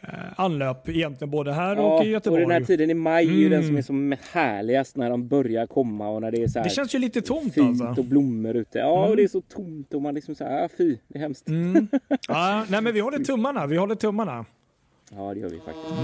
eh, 0.00 0.14
anlöp 0.36 0.88
egentligen 0.88 1.30
både 1.30 1.52
här 1.52 1.78
och 1.78 2.04
i 2.04 2.08
och 2.08 2.10
Göteborg. 2.12 2.42
den 2.42 2.50
här 2.50 2.60
tiden 2.60 2.90
i 2.90 2.94
maj 2.94 3.26
är 3.26 3.32
ju 3.32 3.48
den 3.48 3.60
Mm. 3.62 3.66
som 3.66 3.76
är 3.76 3.82
som 3.82 4.16
härligast 4.32 4.96
när 4.96 5.10
de 5.10 5.28
börjar 5.28 5.66
komma 5.66 6.08
och 6.08 6.20
när 6.20 6.30
det 6.30 6.42
är 6.42 6.48
så 6.48 6.58
här 6.58 6.64
det 6.64 6.70
känns 6.70 6.94
ju 6.94 6.98
lite 6.98 7.20
tomt 7.22 7.54
fint 7.54 7.82
alltså. 7.82 8.00
och 8.02 8.06
blommor 8.06 8.56
ute. 8.56 8.78
Ja, 8.78 9.06
och 9.08 9.16
det 9.16 9.22
är 9.22 9.28
så 9.28 9.40
tomt 9.40 9.94
och 9.94 10.02
man 10.02 10.14
liksom 10.14 10.34
så 10.34 10.44
här, 10.44 10.64
ah, 10.64 10.68
fy, 10.78 10.96
det 11.08 11.18
är 11.18 11.22
hemskt. 11.22 11.48
Mm. 11.48 11.88
Ja, 12.28 12.64
nej 12.70 12.82
men 12.82 12.94
vi 12.94 13.00
håller 13.00 13.18
tummarna, 13.18 13.66
vi 13.66 13.76
håller 13.76 13.94
tummarna. 13.94 14.44
Ja, 15.16 15.34
det 15.34 15.40
gör 15.40 15.48
vi 15.48 15.56
faktiskt. 15.58 15.94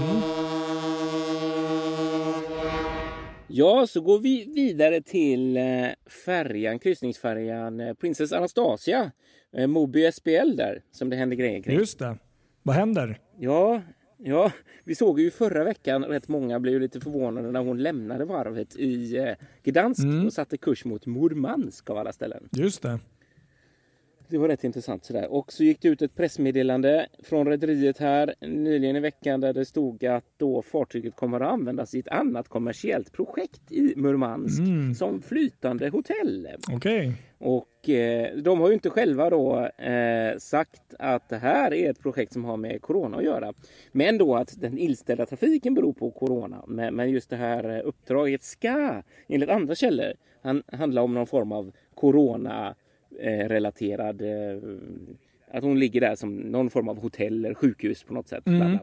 Ja, 3.55 3.87
så 3.87 4.01
går 4.01 4.19
vi 4.19 4.45
vidare 4.55 5.01
till 5.01 5.57
eh, 5.57 5.63
färjan, 6.25 6.79
kryssningsfärjan 6.79 7.79
eh, 7.79 7.93
Princess 7.93 8.31
Anastasia. 8.31 9.11
Eh, 9.57 9.67
Moby 9.67 10.11
SBL 10.11 10.55
där, 10.55 10.81
som 10.91 11.09
det 11.09 11.15
händer 11.15 11.35
grejer 11.37 11.61
kring. 11.61 11.77
Just 11.77 11.99
det. 11.99 12.17
Vad 12.63 12.75
händer? 12.75 13.19
Ja, 13.39 13.81
ja, 14.17 14.51
vi 14.83 14.95
såg 14.95 15.19
ju 15.19 15.31
förra 15.31 15.63
veckan, 15.63 16.05
rätt 16.05 16.27
många 16.27 16.59
blev 16.59 16.81
lite 16.81 16.99
förvånade 16.99 17.51
när 17.51 17.59
hon 17.59 17.83
lämnade 17.83 18.25
varvet 18.25 18.75
i 18.75 19.17
Gdansk 19.63 20.03
Mm. 20.03 20.25
och 20.25 20.33
satte 20.33 20.57
kurs 20.57 20.85
mot 20.85 21.05
Murmansk 21.05 21.89
av 21.89 21.97
alla 21.97 22.11
ställen. 22.13 22.49
Just 22.51 22.81
det. 22.81 22.99
Det 24.33 24.39
var 24.39 24.47
rätt 24.47 24.63
intressant 24.63 25.05
sådär. 25.05 25.31
Och 25.31 25.53
så 25.53 25.63
gick 25.63 25.81
det 25.81 25.87
ut 25.87 26.01
ett 26.01 26.15
pressmeddelande 26.15 27.07
från 27.23 27.47
rederiet 27.47 27.97
här 27.97 28.35
nyligen 28.41 28.95
i 28.95 28.99
veckan 28.99 29.39
där 29.41 29.53
det 29.53 29.65
stod 29.65 30.05
att 30.05 30.25
då 30.37 30.61
fartyget 30.61 31.15
kommer 31.15 31.39
att 31.39 31.51
användas 31.51 31.95
i 31.95 31.99
ett 31.99 32.07
annat 32.07 32.47
kommersiellt 32.47 33.11
projekt 33.11 33.71
i 33.71 33.93
Murmansk 33.97 34.59
Mm. 34.59 34.95
som 34.95 35.21
flytande 35.21 35.89
hotell. 35.89 36.47
Okej. 36.71 37.13
Och 37.37 37.89
eh, 37.89 38.35
de 38.37 38.59
har 38.59 38.67
ju 38.67 38.73
inte 38.73 38.89
själva 38.89 39.29
då 39.29 39.65
eh, 39.65 40.37
sagt 40.37 40.93
att 40.99 41.29
det 41.29 41.37
här 41.37 41.73
är 41.73 41.89
ett 41.89 41.99
projekt 41.99 42.33
som 42.33 42.45
har 42.45 42.57
med 42.57 42.81
corona 42.81 43.17
att 43.17 43.23
göra. 43.23 43.53
Men 43.91 44.17
då 44.17 44.35
att 44.35 44.61
den 44.61 44.77
inställda 44.77 45.25
trafiken 45.25 45.73
beror 45.73 45.93
på 45.93 46.11
corona. 46.11 46.63
Men, 46.67 46.95
men 46.95 47.09
just 47.11 47.29
det 47.29 47.35
här 47.35 47.77
eh, 47.77 47.87
uppdraget 47.87 48.43
ska 48.43 49.01
enligt 49.27 49.49
andra 49.49 49.75
källor 49.75 50.13
han, 50.41 50.63
handla 50.71 51.01
om 51.01 51.13
någon 51.13 51.27
form 51.27 51.51
av 51.51 51.71
corona 51.95 52.75
eh, 53.19 53.47
relaterad 53.47 54.21
eh, 54.21 54.57
att 55.51 55.63
hon 55.63 55.79
ligger 55.79 56.01
där 56.01 56.15
som 56.15 56.35
någon 56.35 56.69
form 56.69 56.89
av 56.89 57.01
hotell 57.01 57.45
eller 57.45 57.55
sjukhus 57.55 58.03
på 58.03 58.13
något 58.13 58.27
sätt. 58.27 58.47
Mm. 58.47 58.77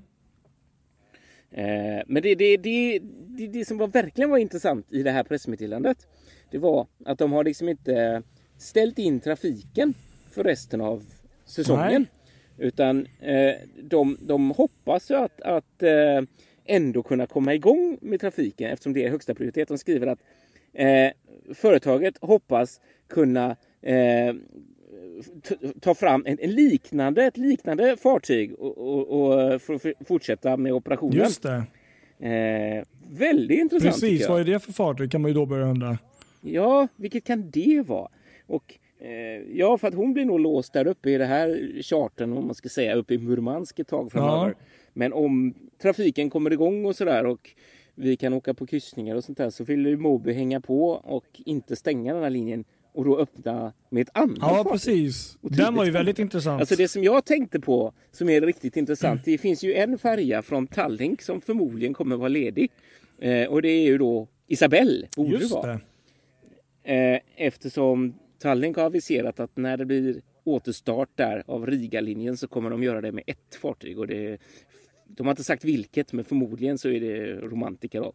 Eh, 1.51 2.03
men 2.07 2.23
det, 2.23 2.35
det, 2.35 2.57
det, 2.57 2.99
det, 3.27 3.47
det 3.47 3.65
som 3.65 3.79
var 3.79 3.89
verkligen 3.89 4.31
var 4.31 4.39
intressant 4.39 4.87
i 4.93 5.03
det 5.03 5.11
här 5.11 5.25
pressmeddelandet 5.25 6.07
det 6.51 6.59
var 6.59 6.87
att 7.05 7.19
de 7.19 7.33
har 7.33 7.45
liksom 7.45 7.69
inte 7.69 8.23
ställt 8.59 8.99
in 8.99 9.21
trafiken 9.21 9.95
för 10.31 10.45
resten 10.45 10.81
av 10.81 11.03
säsongen. 11.45 12.07
Utan 12.59 13.07
eh, 13.21 13.55
de, 13.83 14.19
de 14.21 14.51
hoppas 14.51 15.11
ju 15.11 15.15
att, 15.15 15.41
att 15.41 15.83
eh, 15.83 16.23
ändå 16.65 17.03
kunna 17.03 17.27
komma 17.27 17.55
igång 17.55 17.99
med 18.01 18.21
trafiken 18.21 18.71
eftersom 18.71 18.93
det 18.93 19.05
är 19.07 19.11
högsta 19.11 19.35
prioritet. 19.35 19.69
De 19.69 19.79
skriver 19.79 20.07
att 20.07 20.19
eh, 20.73 21.13
företaget 21.55 22.15
hoppas 22.21 22.81
kunna 23.09 23.57
eh, 23.83 24.35
ta 25.81 25.95
fram 25.95 26.23
en, 26.27 26.39
en 26.41 26.55
liknande, 26.55 27.25
ett 27.25 27.37
liknande 27.37 27.97
fartyg 27.97 28.55
och, 28.55 28.79
och, 28.79 29.09
och 29.09 29.63
för, 29.63 29.79
för, 29.79 29.95
fortsätta 30.05 30.57
med 30.57 30.73
operationen. 30.73 31.17
Just 31.17 31.43
det. 31.43 31.65
Eh, 32.29 32.85
väldigt 33.11 33.61
intressant 33.61 33.95
Precis, 33.95 34.29
vad 34.29 34.41
är 34.41 34.45
det 34.45 34.61
för 34.61 34.73
fartyg 34.73 35.11
kan 35.11 35.23
man 35.23 35.31
ju 35.31 35.35
då 35.35 35.47
börja 35.47 35.67
undra. 35.67 35.99
Ja, 36.41 36.89
vilket 36.97 37.25
kan 37.25 37.51
det 37.51 37.83
vara? 37.87 38.09
Och 38.47 38.75
eh, 38.99 39.11
ja, 39.57 39.79
för 39.79 39.89
att 39.89 39.95
hon 39.95 40.13
blir 40.13 40.25
nog 40.25 40.41
låst 40.41 40.73
där 40.73 40.87
uppe 40.87 41.11
i 41.11 41.19
det 41.19 41.25
här 41.25 41.83
charten, 41.83 42.33
om 42.33 42.47
man 42.47 42.55
ska 42.55 42.69
säga, 42.69 42.95
uppe 42.95 43.15
i 43.15 43.19
Murmansk 43.19 43.79
ett 43.79 43.89
tag 43.89 44.13
framöver. 44.13 44.49
Ja. 44.49 44.65
Men 44.93 45.13
om 45.13 45.55
trafiken 45.83 46.31
kommer 46.31 46.53
igång 46.53 46.87
och 46.87 46.97
sådär 46.97 47.27
och 47.27 47.51
vi 47.95 48.17
kan 48.17 48.33
åka 48.33 48.55
på 48.55 48.67
kryssningar 48.67 49.17
och 49.17 49.25
sånt 49.25 49.39
där 49.39 49.51
så 49.51 49.65
vill 49.65 49.87
ju 49.87 49.97
Moby 49.97 50.33
hänga 50.33 50.61
på 50.61 50.91
och 50.91 51.27
inte 51.45 51.77
stänga 51.77 52.15
den 52.15 52.23
här 52.23 52.31
linjen 52.31 52.65
och 52.93 53.05
då 53.05 53.19
öppna 53.19 53.73
med 53.91 54.03
ett 54.03 54.17
annat 54.19 54.39
Ja, 54.41 54.49
fartyg. 54.49 54.73
precis. 54.73 55.39
Den 55.43 55.75
var 55.75 55.85
ju 55.85 55.91
väldigt 55.91 56.19
intressant. 56.19 56.61
Alltså 56.61 56.77
det 56.77 56.89
som 56.89 57.05
jag 57.05 57.25
tänkte 57.25 57.61
på 57.61 57.93
som 58.13 58.29
är 58.29 58.41
riktigt 58.41 58.77
intressant. 58.77 59.25
Det 59.25 59.39
finns 59.39 59.63
ju 59.65 59.75
en 59.75 59.99
färja 59.99 60.43
från 60.43 60.67
Tallink 60.67 61.23
som 61.23 61.41
förmodligen 61.41 61.95
kommer 61.95 62.17
vara 62.17 62.29
ledig. 62.29 62.71
Eh, 63.19 63.47
och 63.49 63.63
det 63.63 63.69
är 63.69 63.83
ju 63.87 63.99
då 63.99 64.29
Isabelle, 64.47 65.07
borde 65.17 65.31
det 65.31 65.39
Just 65.41 65.55
vara. 65.55 65.81
det. 66.85 67.15
Eh, 67.15 67.21
eftersom 67.47 68.15
Tallink 68.39 68.77
har 68.77 68.85
aviserat 68.85 69.41
att 69.41 69.57
när 69.57 69.77
det 69.77 69.85
blir 69.85 70.21
återstart 70.45 71.09
där 71.15 71.43
av 71.47 71.67
Riga-linjen 71.67 72.37
så 72.37 72.49
kommer 72.49 72.71
de 72.71 72.83
göra 72.83 73.01
det 73.01 73.13
med 73.13 73.25
ett 73.27 73.55
fartyg. 73.61 73.99
Och 73.99 74.07
det, 74.07 74.39
de 75.07 75.27
har 75.27 75.33
inte 75.33 75.45
sagt 75.45 75.65
vilket, 75.65 76.13
men 76.13 76.25
förmodligen 76.25 76.79
så 76.79 76.89
är 76.89 77.01
det 77.01 77.33
Romantica. 77.35 78.01
Då. 78.01 78.13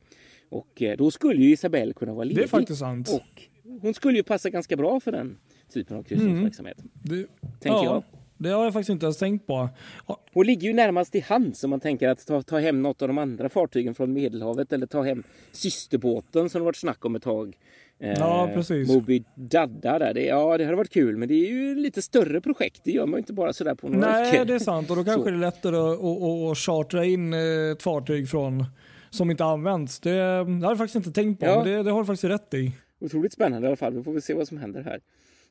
Och 0.49 0.81
eh, 0.81 0.97
då 0.97 1.11
skulle 1.11 1.43
ju 1.43 1.51
Isabelle 1.51 1.93
kunna 1.93 2.13
vara 2.13 2.23
ledig. 2.23 2.37
Det 2.37 2.43
är 2.43 2.47
faktiskt 2.47 2.79
sant. 2.79 3.09
Och 3.09 3.41
hon 3.81 3.93
skulle 3.93 4.17
ju 4.17 4.23
passa 4.23 4.49
ganska 4.49 4.75
bra 4.75 4.99
för 4.99 5.11
den 5.11 5.37
typen 5.73 5.97
av 5.97 6.03
kryssningsverksamhet. 6.03 6.77
Det, 7.03 7.25
Tänker 7.59 7.83
jag. 7.83 8.03
Det 8.37 8.49
har 8.49 8.63
jag 8.63 8.73
faktiskt 8.73 8.89
inte 8.89 9.05
ens 9.05 9.17
tänkt 9.17 9.47
på. 9.47 9.69
Ja, 10.07 10.21
Hon 10.33 10.45
ligger 10.45 10.67
ju 10.67 10.73
närmast 10.73 11.15
i 11.15 11.19
hand 11.19 11.57
som 11.57 11.69
man 11.69 11.79
tänker 11.79 12.09
att 12.09 12.27
ta, 12.27 12.41
ta 12.41 12.59
hem 12.59 12.81
något 12.81 13.01
av 13.01 13.07
de 13.07 13.17
andra 13.17 13.49
fartygen 13.49 13.95
från 13.95 14.13
Medelhavet 14.13 14.73
eller 14.73 14.87
ta 14.87 15.03
hem 15.03 15.23
systerbåten 15.51 16.49
som 16.49 16.61
det 16.61 16.65
varit 16.65 16.75
snack 16.75 17.05
om 17.05 17.15
ett 17.15 17.23
tag. 17.23 17.57
Eh, 17.99 18.13
Ja, 18.19 18.49
precis. 18.53 18.87
Moby 18.89 19.23
Dadda 19.35 19.99
där. 19.99 20.13
Det, 20.13 20.25
ja, 20.25 20.57
det 20.57 20.63
hade 20.65 20.77
varit 20.77 20.93
kul, 20.93 21.17
men 21.17 21.27
det 21.27 21.33
är 21.33 21.51
ju 21.51 21.75
lite 21.75 22.01
större 22.01 22.41
projekt. 22.41 22.81
Det 22.83 22.91
gör 22.91 23.05
man 23.05 23.11
ju 23.17 23.17
inte 23.19 23.33
bara 23.33 23.53
sådär 23.53 23.75
på 23.75 23.89
några 23.89 24.11
Nej, 24.11 24.31
veckor. 24.31 24.45
det 24.45 24.53
är 24.55 24.59
sant. 24.59 24.89
Och 24.89 24.95
då 24.95 25.03
kanske 25.03 25.23
Så. 25.23 25.29
det 25.29 25.35
är 25.35 25.39
lättare 25.39 25.75
att, 25.77 25.99
att, 25.99 26.21
att, 26.23 26.51
att 26.51 26.57
chartra 26.57 27.05
in 27.05 27.33
eh, 27.33 27.39
ett 27.71 27.83
fartyg 27.83 28.29
från 28.29 28.65
som 29.09 29.31
inte 29.31 29.45
används. 29.45 29.99
Det, 29.99 30.11
det 30.11 30.43
har 30.43 30.71
jag 30.71 30.77
faktiskt 30.77 30.95
inte 30.95 31.11
tänkt 31.11 31.39
på, 31.39 31.45
Ja. 31.45 31.55
men 31.63 31.73
det, 31.73 31.83
det 31.83 31.91
har 31.91 31.99
du 31.99 32.05
faktiskt 32.05 32.23
rätt 32.23 32.53
i. 32.53 32.71
Otroligt 32.99 33.33
spännande 33.33 33.65
i 33.65 33.69
alla 33.69 33.77
fall. 33.77 33.93
Vi 33.93 34.03
får 34.03 34.13
väl 34.13 34.21
se 34.21 34.33
vad 34.33 34.47
som 34.47 34.57
händer 34.57 34.83
här 34.83 34.99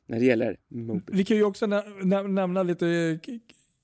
när 0.07 0.19
det 0.19 0.25
gäller 0.25 0.57
Moby. 0.67 1.01
Vi 1.11 1.23
kan 1.23 1.37
ju 1.37 1.43
också 1.43 1.65
nä 1.65 1.83
nä 2.03 2.23
nämna 2.23 2.63
lite 2.63 3.19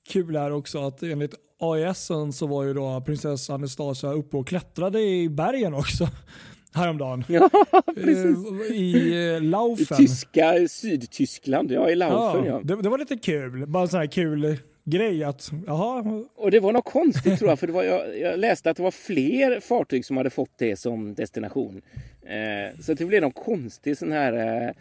kul 0.09 0.35
här 0.35 0.51
också 0.51 0.79
att 0.87 1.03
enligt 1.03 1.35
AIS 1.59 2.09
så 2.33 2.47
var 2.47 2.63
ju 2.63 2.73
då 2.73 3.01
prinsessa 3.05 3.53
Anastasia 3.53 4.11
uppe 4.11 4.37
och 4.37 4.47
klättrade 4.47 5.01
i 5.01 5.29
bergen 5.29 5.73
också 5.73 6.07
häromdagen. 6.73 7.23
Ja, 7.27 7.49
precis. 7.95 8.37
Eh, 8.69 8.75
I 8.75 9.11
eh, 9.11 9.37
I 9.37 9.39
Laufen. 9.39 9.97
tyska 9.97 10.67
Sydtyskland, 10.69 11.71
ja 11.71 11.89
i 11.89 11.95
Laufen 11.95 12.45
ja. 12.45 12.61
det, 12.63 12.81
det 12.81 12.89
var 12.89 12.97
lite 12.97 13.15
kul. 13.17 13.67
Bara 13.67 13.87
sån 13.87 13.99
här 13.99 14.07
kul 14.07 14.57
grej 14.83 15.23
att, 15.23 15.51
jaha. 15.67 16.23
Och 16.35 16.51
det 16.51 16.59
var 16.59 16.71
något 16.71 16.85
konstigt 16.85 17.39
tror 17.39 17.49
jag, 17.49 17.59
för 17.59 17.67
det 17.67 17.73
var, 17.73 17.83
jag, 17.83 18.19
jag 18.19 18.39
läste 18.39 18.69
att 18.69 18.77
det 18.77 18.83
var 18.83 18.91
fler 18.91 19.59
fartyg 19.59 20.05
som 20.05 20.17
hade 20.17 20.29
fått 20.29 20.57
det 20.57 20.75
som 20.75 21.13
destination. 21.13 21.81
Eh, 22.21 22.79
så 22.81 22.93
det 22.93 23.05
blev 23.05 23.21
någon 23.21 23.31
konstig 23.31 23.97
sån 23.97 24.11
här 24.11 24.63
eh, 24.67 24.75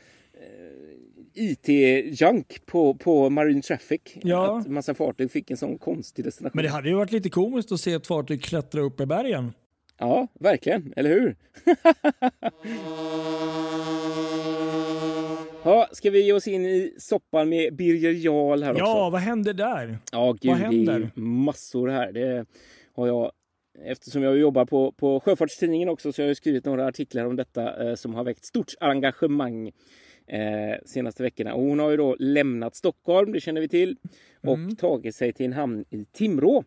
IT-junk 1.34 2.66
på, 2.66 2.94
på 2.94 3.30
Marine 3.30 3.62
Traffic. 3.62 4.00
Ja. 4.14 4.58
Att 4.58 4.66
massa 4.66 4.94
fartyg 4.94 5.30
fick 5.30 5.50
en 5.50 5.56
sån 5.56 5.78
konstig 5.78 6.24
destination. 6.24 6.52
Men 6.54 6.64
det 6.64 6.70
hade 6.70 6.88
ju 6.88 6.94
varit 6.94 7.12
lite 7.12 7.30
komiskt 7.30 7.72
att 7.72 7.80
se 7.80 7.92
ett 7.92 8.06
fartyg 8.06 8.42
klättra 8.42 8.80
upp 8.80 9.00
i 9.00 9.06
bergen. 9.06 9.52
Ja, 9.98 10.28
verkligen. 10.40 10.92
Eller 10.96 11.10
hur? 11.10 11.36
ja, 15.64 15.88
ska 15.92 16.10
vi 16.10 16.24
ge 16.24 16.32
oss 16.32 16.48
in 16.48 16.66
i 16.66 16.94
soppan 16.98 17.48
med 17.48 17.74
Birger 17.76 18.10
Jarl 18.12 18.62
här 18.62 18.72
också? 18.72 18.84
Ja, 18.84 19.10
vad 19.10 19.20
händer 19.20 19.52
där? 19.52 19.98
Ja, 20.12 20.32
gud, 20.40 20.50
vad 20.50 20.58
händer? 20.60 20.98
det 20.98 21.20
är 21.20 21.20
massor 21.20 21.88
här. 21.88 22.12
Det 22.12 22.46
har 22.92 23.06
jag 23.06 23.32
Eftersom 23.84 24.22
jag 24.22 24.38
jobbar 24.38 24.64
på, 24.64 24.92
på 24.92 25.20
Sjöfartstidningen 25.20 25.88
också 25.88 26.12
så 26.12 26.22
har 26.22 26.26
jag 26.26 26.36
skrivit 26.36 26.64
några 26.64 26.86
artiklar 26.86 27.24
om 27.24 27.36
detta 27.36 27.88
eh, 27.88 27.94
som 27.94 28.14
har 28.14 28.24
väckt 28.24 28.44
stort 28.44 28.72
engagemang 28.80 29.68
eh, 30.26 30.78
senaste 30.86 31.22
veckorna. 31.22 31.54
Och 31.54 31.62
hon 31.62 31.78
har 31.78 31.90
ju 31.90 31.96
då 31.96 32.16
lämnat 32.18 32.74
Stockholm, 32.76 33.32
det 33.32 33.40
känner 33.40 33.60
vi 33.60 33.68
till, 33.68 33.96
och 34.42 34.54
Mm. 34.54 34.76
tagit 34.76 35.14
sig 35.14 35.32
till 35.32 35.46
en 35.46 35.52
hamn 35.52 35.84
i 35.90 36.04
Timrå. 36.04 36.64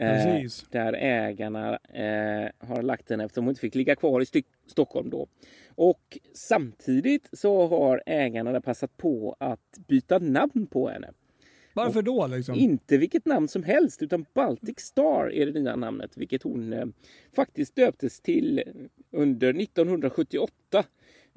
Eh, 0.00 0.24
Precis. 0.24 0.66
där 0.70 0.92
ägarna 0.92 1.76
eh, 1.76 2.50
har 2.58 2.82
lagt 2.82 3.10
henne 3.10 3.24
eftersom 3.24 3.44
hon 3.44 3.50
inte 3.50 3.60
fick 3.60 3.74
ligga 3.74 3.96
kvar 3.96 4.20
i 4.20 4.24
Styck- 4.24 4.54
Stockholm 4.66 5.10
då. 5.10 5.26
Och 5.74 6.18
samtidigt 6.34 7.28
så 7.32 7.66
har 7.66 8.02
ägarna 8.06 8.60
passat 8.60 8.96
på 8.96 9.36
att 9.40 9.78
byta 9.88 10.18
namn 10.18 10.66
på 10.70 10.88
henne. 10.88 11.10
Varför 11.74 12.02
då 12.02 12.26
liksom? 12.26 12.54
Inte 12.54 12.98
vilket 12.98 13.26
namn 13.26 13.48
som 13.48 13.62
helst 13.62 14.02
utan 14.02 14.24
Baltic 14.34 14.78
Star 14.80 15.32
är 15.32 15.46
det 15.46 15.60
nya 15.60 15.76
namnet 15.76 16.16
vilket 16.16 16.42
hon 16.42 16.72
eh, 16.72 16.86
faktiskt 17.36 17.76
döptes 17.76 18.20
till 18.20 18.62
under 19.10 19.48
1978 19.60 20.52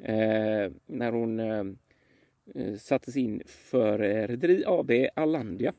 eh, 0.04 0.72
när 0.86 1.12
hon 1.12 1.40
eh, 1.40 1.64
eh, 2.56 2.76
sattes 2.78 3.16
in 3.18 3.42
för 3.48 3.98
Rederi 4.28 4.64
AB 4.68 4.92
Allandia. 5.16 5.74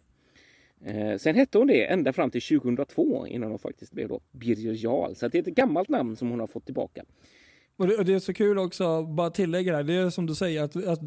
Eh, 0.86 1.18
sen 1.18 1.34
hette 1.34 1.58
hon 1.58 1.66
det 1.66 1.86
ända 1.86 2.12
fram 2.12 2.30
till 2.30 2.42
2002 2.42 3.26
innan 3.26 3.50
hon 3.50 3.58
faktiskt 3.58 3.92
blev 3.92 4.08
då 4.08 4.20
Birger 4.32 4.84
Jarl. 4.84 5.14
Så 5.14 5.28
det 5.28 5.38
är 5.38 5.42
ett 5.42 5.54
gammalt 5.54 5.88
namn 5.88 6.16
som 6.16 6.30
hon 6.30 6.40
har 6.40 6.46
fått 6.46 6.64
tillbaka. 6.64 7.04
Och 7.76 7.86
det, 7.86 7.96
och 7.96 8.04
det 8.04 8.14
är 8.14 8.18
så 8.18 8.34
kul 8.34 8.58
också, 8.58 9.02
bara 9.02 9.30
tillägga 9.30 9.72
det 9.72 9.76
här, 9.76 9.84
det 9.84 9.94
är 9.94 10.10
som 10.10 10.26
du 10.26 10.34
säger 10.34 10.62
att, 10.62 10.76
att 10.76 11.00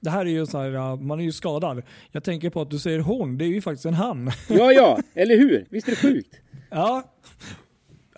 det 0.00 0.10
här 0.10 0.26
är 0.26 0.30
ju 0.30 0.46
så 0.46 0.58
här, 0.58 0.96
man 0.96 1.20
är 1.20 1.24
ju 1.24 1.32
skadad. 1.32 1.82
Jag 2.12 2.24
tänker 2.24 2.50
på 2.50 2.60
att 2.60 2.70
du 2.70 2.78
säger 2.78 2.98
hon, 2.98 3.38
det 3.38 3.44
är 3.44 3.48
ju 3.48 3.60
faktiskt 3.60 3.86
en 3.86 3.94
han. 3.94 4.30
Ja, 4.48 4.72
ja, 4.72 4.98
eller 5.14 5.36
hur? 5.36 5.66
Visst 5.70 5.88
är 5.88 5.92
det 5.92 5.96
sjukt? 5.96 6.36
Ja, 6.70 7.02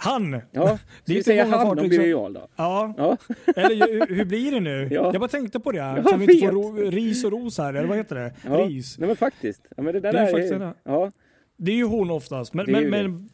han. 0.01 0.41
Ja, 0.53 0.67
ska 0.69 0.79
vi 1.05 1.13
inte 1.17 1.25
säga 1.25 1.45
han 1.47 1.67
om 1.79 1.89
Birger 1.89 2.07
Jarl 2.07 2.33
då? 2.33 2.49
Ja, 2.57 2.95
Ja, 2.97 3.17
eller 3.57 4.07
hur 4.15 4.25
blir 4.25 4.51
det 4.53 4.61
nu? 4.61 4.89
Ja. 4.91 5.11
Jag 5.13 5.21
bara 5.21 5.29
tänkte 5.29 5.61
på 5.61 5.73
det, 5.73 5.83
här, 5.83 6.03
så 6.03 6.17
vi 6.17 6.25
inte 6.35 6.47
får 6.47 6.53
ro, 6.53 6.91
ris 6.91 7.25
och 7.25 7.31
ros 7.33 7.59
här, 7.59 7.75
eller 7.75 7.89
vad 7.89 7.97
heter 7.97 8.17
det? 8.17 8.33
ja. 8.47 8.51
Ris. 8.67 8.99
Nej, 8.99 9.07
men 9.07 9.17
faktiskt. 9.17 9.61
Ja, 9.77 9.83
men 9.83 9.95
det 9.95 10.01
där 10.01 10.13
Det 10.13 10.19
är 10.19 10.27
är, 10.27 10.33
faktiskt 10.33 10.77
ja. 10.85 11.11
Det 11.57 11.73
är 11.73 11.77
ju 11.77 11.85
hon 11.85 12.11
oftast, 12.11 12.55
men, 12.55 12.67
Det 12.67 12.73
är 12.73 12.75
men, 12.75 12.85
det. 12.85 13.09
men 13.09 13.29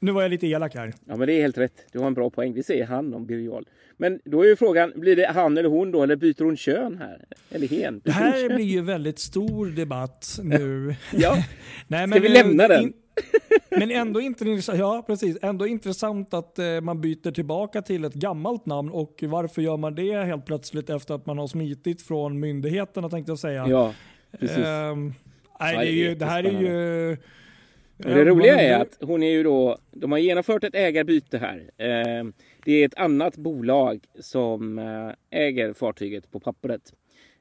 nu 0.00 0.12
var 0.12 0.22
jag 0.22 0.30
lite 0.30 0.46
elak 0.46 0.74
här. 0.74 0.92
Ja, 1.04 1.16
men 1.16 1.26
det 1.26 1.32
är 1.34 1.40
helt 1.42 1.58
rätt. 1.58 1.86
Du 1.92 1.98
har 1.98 2.06
en 2.06 2.14
bra 2.14 2.30
poäng. 2.30 2.52
Vi 2.54 2.62
säger 2.62 2.86
han 2.86 3.14
om 3.14 3.26
Birger. 3.26 3.64
Men 3.96 4.20
då 4.24 4.42
är 4.42 4.48
ju 4.48 4.56
frågan, 4.56 4.92
blir 4.96 5.16
det 5.16 5.26
han 5.34 5.58
eller 5.58 5.68
hon 5.68 5.90
då? 5.92 6.02
Eller 6.02 6.16
byter 6.16 6.44
hon 6.44 6.56
kön 6.56 6.98
här? 6.98 7.24
Eller 7.50 7.68
hen? 7.68 8.00
Det 8.04 8.10
här 8.10 8.54
blir 8.54 8.64
ju 8.64 8.80
väldigt 8.82 9.18
stor 9.18 9.66
debatt 9.66 10.38
nu. 10.42 10.94
Ja, 11.12 11.36
Nej, 11.88 12.08
Ska 12.08 12.20
vi 12.20 12.26
eh, 12.38 12.44
lämna 12.46 12.68
den? 12.68 12.82
in- 12.82 12.92
men 13.70 13.90
ändå, 13.90 14.20
intressant, 14.20 14.78
ja, 14.78 15.04
precis. 15.06 15.36
ändå 15.42 15.66
intressant 15.66 16.34
att 16.34 16.58
eh, 16.58 16.80
man 16.82 17.00
byter 17.00 17.30
tillbaka 17.30 17.82
till 17.82 18.04
ett 18.04 18.14
gammalt 18.14 18.66
namn 18.66 18.90
och 18.90 19.24
varför 19.26 19.62
gör 19.62 19.76
man 19.76 19.94
det 19.94 20.24
helt 20.24 20.46
plötsligt 20.46 20.90
efter 20.90 21.14
att 21.14 21.26
man 21.26 21.38
har 21.38 21.46
smitit 21.46 22.02
från 22.02 22.40
myndigheterna 22.40 23.08
tänkte 23.08 23.30
jag 23.32 23.38
säga. 23.38 23.66
ja 23.68 23.94
precis. 24.40 24.56
Ehm, 24.58 25.14
nej, 25.60 25.76
det, 25.76 25.90
ju, 25.92 26.14
det 26.14 26.24
här 26.24 26.44
är 26.44 26.60
ju... 26.60 27.16
Och 27.98 28.04
det 28.14 28.24
roliga 28.24 28.60
är 28.60 28.80
att 28.80 28.98
hon 29.00 29.22
är 29.22 29.30
ju 29.30 29.42
då, 29.42 29.78
de 29.90 30.12
har 30.12 30.18
genomfört 30.18 30.64
ett 30.64 30.74
ägarbyte 30.74 31.38
här. 31.38 31.70
Eh, 31.76 32.24
Det 32.64 32.72
är 32.72 32.86
ett 32.86 32.98
annat 32.98 33.36
bolag 33.36 34.00
som 34.20 34.78
eh, 34.78 35.10
äger 35.40 35.72
fartyget 35.72 36.30
på 36.30 36.40
pappret. 36.40 36.92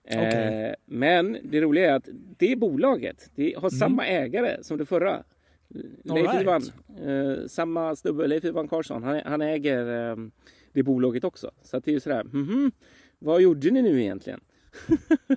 Eh, 0.10 0.18
Okej. 0.28 0.76
Men 0.86 1.38
det 1.44 1.62
roliga 1.62 1.92
är 1.92 1.96
att 1.96 2.10
det 2.38 2.56
bolaget 2.56 3.30
det 3.36 3.56
har 3.58 3.70
samma 3.70 4.06
ägare 4.08 4.58
som 4.64 4.78
det 4.78 4.86
förra. 4.86 5.24
Leif 6.04 6.28
All 6.28 6.42
Ivan, 6.42 6.62
right. 6.62 7.40
eh, 7.42 7.48
samma 7.48 7.96
snubbe, 7.96 8.28
Leif 8.28 8.46
Ivan 8.46 8.68
Karlsson, 8.68 9.04
han, 9.04 9.22
han 9.26 9.42
äger 9.42 10.10
eh, 10.12 10.16
det 10.74 10.84
bolaget 10.84 11.24
också. 11.24 11.52
Så 11.62 11.78
att 11.78 11.86
det 11.86 11.92
är 11.92 11.94
ju 11.94 12.00
sådär, 12.00 12.24
mhm, 12.24 12.72
vad 13.20 13.42
gjorde 13.42 13.72
ni 13.72 13.82
nu 13.82 14.02
egentligen? 14.02 14.40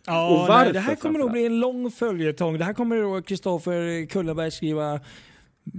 Ja, 0.07 0.47
varför 0.49 0.65
nej, 0.65 0.73
det 0.73 0.81
här 0.81 0.95
kommer 0.95 1.19
nog 1.19 1.33
bli 1.33 1.47
en 1.47 1.61
lång 1.61 1.91
följetong. 1.91 2.59
Det 2.59 2.65
här 2.65 2.73
kommer 2.73 3.23
Kristoffer 3.23 4.07
Kullenberg 4.07 4.51
skriva 4.51 5.01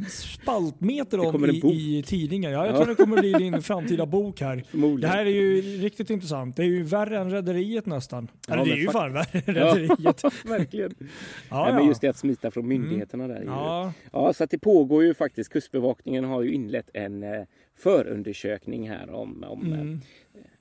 spaltmeter 0.09 1.19
om 1.19 1.45
i, 1.45 1.97
i 1.97 2.03
tidningen. 2.03 2.51
Ja, 2.51 2.65
jag 2.65 2.73
Ja. 2.75 2.77
tror 2.77 2.87
det 2.87 2.95
kommer 2.95 3.17
bli 3.21 3.31
din 3.33 3.61
framtida 3.61 4.05
bok 4.05 4.41
här. 4.41 4.63
Det 5.01 5.07
här 5.07 5.25
är 5.25 5.29
ju 5.29 5.61
riktigt 5.61 6.09
intressant. 6.09 6.55
Det 6.55 6.61
är 6.63 6.67
ju 6.67 6.83
värre 6.83 7.17
än 7.19 7.31
Rederiet 7.31 7.85
nästan. 7.85 8.27
Ja, 8.47 8.53
Eller 8.53 8.65
det 8.65 8.71
är 8.71 8.75
ju 8.75 8.87
fan 8.89 9.13
värre 9.13 9.41
än 9.45 9.55
Ja, 9.55 9.75
Rederiet. 9.75 10.23
verkligen. 10.45 10.93
Ja, 10.99 11.05
Ja, 11.49 11.65
men 11.73 11.83
ja. 11.83 11.87
just 11.89 12.01
det 12.01 12.07
att 12.07 12.17
smita 12.17 12.51
från 12.51 12.67
myndigheterna 12.67 13.27
där. 13.27 13.35
är 13.35 13.39
ju- 13.41 13.45
Ja, 13.47 13.93
Ja, 14.13 14.33
så 14.33 14.43
att 14.43 14.49
det 14.49 14.59
pågår 14.59 15.03
ju 15.03 15.13
faktiskt. 15.13 15.53
Kustbevakningen 15.53 16.23
har 16.23 16.41
ju 16.41 16.53
inlett 16.53 16.89
en 16.93 17.23
eh, 17.23 17.29
förundersökning 17.77 18.89
här 18.89 19.09
om, 19.13 19.43
om 19.47 19.73
eh, 19.73 19.79
mm. 19.79 20.01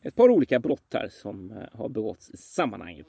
Ett 0.03 0.17
par 0.17 0.29
olika 0.29 0.59
brott 0.59 0.95
här 0.95 1.09
som 1.09 1.51
eh, 1.51 1.79
har 1.79 1.89
begåtts 1.89 2.31
i 2.31 2.37
sammanhanget. 2.37 3.07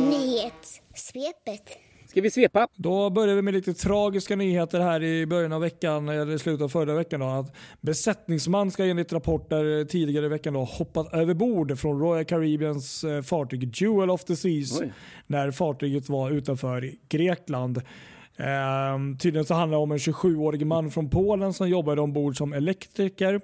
Nyhetssvepet. 0.00 1.78
Ska 2.06 2.20
vi 2.20 2.30
svepa? 2.30 2.68
Då 2.74 3.10
börjar 3.10 3.34
vi 3.34 3.42
med 3.42 3.54
lite 3.54 3.74
tragiska 3.74 4.36
nyheter 4.36 4.80
här 4.80 5.02
i 5.02 5.26
början 5.26 5.52
av 5.52 5.60
veckan, 5.60 6.08
eller 6.08 6.38
slutet 6.38 6.64
av 6.64 6.68
förra 6.68 6.94
veckan. 6.94 7.20
Då, 7.20 7.26
att 7.26 7.56
besättningsman 7.80 8.70
ska 8.70 8.84
enligt 8.84 9.12
rapporter 9.12 9.84
tidigare 9.84 10.26
i 10.26 10.28
veckan 10.28 10.54
då 10.54 10.64
hoppat 10.64 11.14
över 11.14 11.34
bord 11.34 11.78
från 11.78 12.00
Royal 12.00 12.24
Caribbeans 12.24 13.04
eh, 13.04 13.22
fartyg 13.22 13.70
Jewel 13.74 14.10
of 14.10 14.24
the 14.24 14.36
Seas 14.36 14.80
Oj. 14.80 14.92
när 15.26 15.50
fartyget 15.50 16.08
var 16.08 16.30
utanför 16.30 16.92
Grekland. 17.08 17.82
Ehm, 18.36 19.18
tydligen 19.18 19.44
så 19.44 19.54
handlar 19.54 19.78
det 19.78 19.82
om 19.82 19.92
en 19.92 19.98
27-årig 19.98 20.66
man 20.66 20.90
från 20.90 21.10
Polen 21.10 21.52
som 21.52 21.68
jobbade 21.68 22.00
ombord 22.00 22.36
som 22.36 22.52
elektriker. 22.52 23.40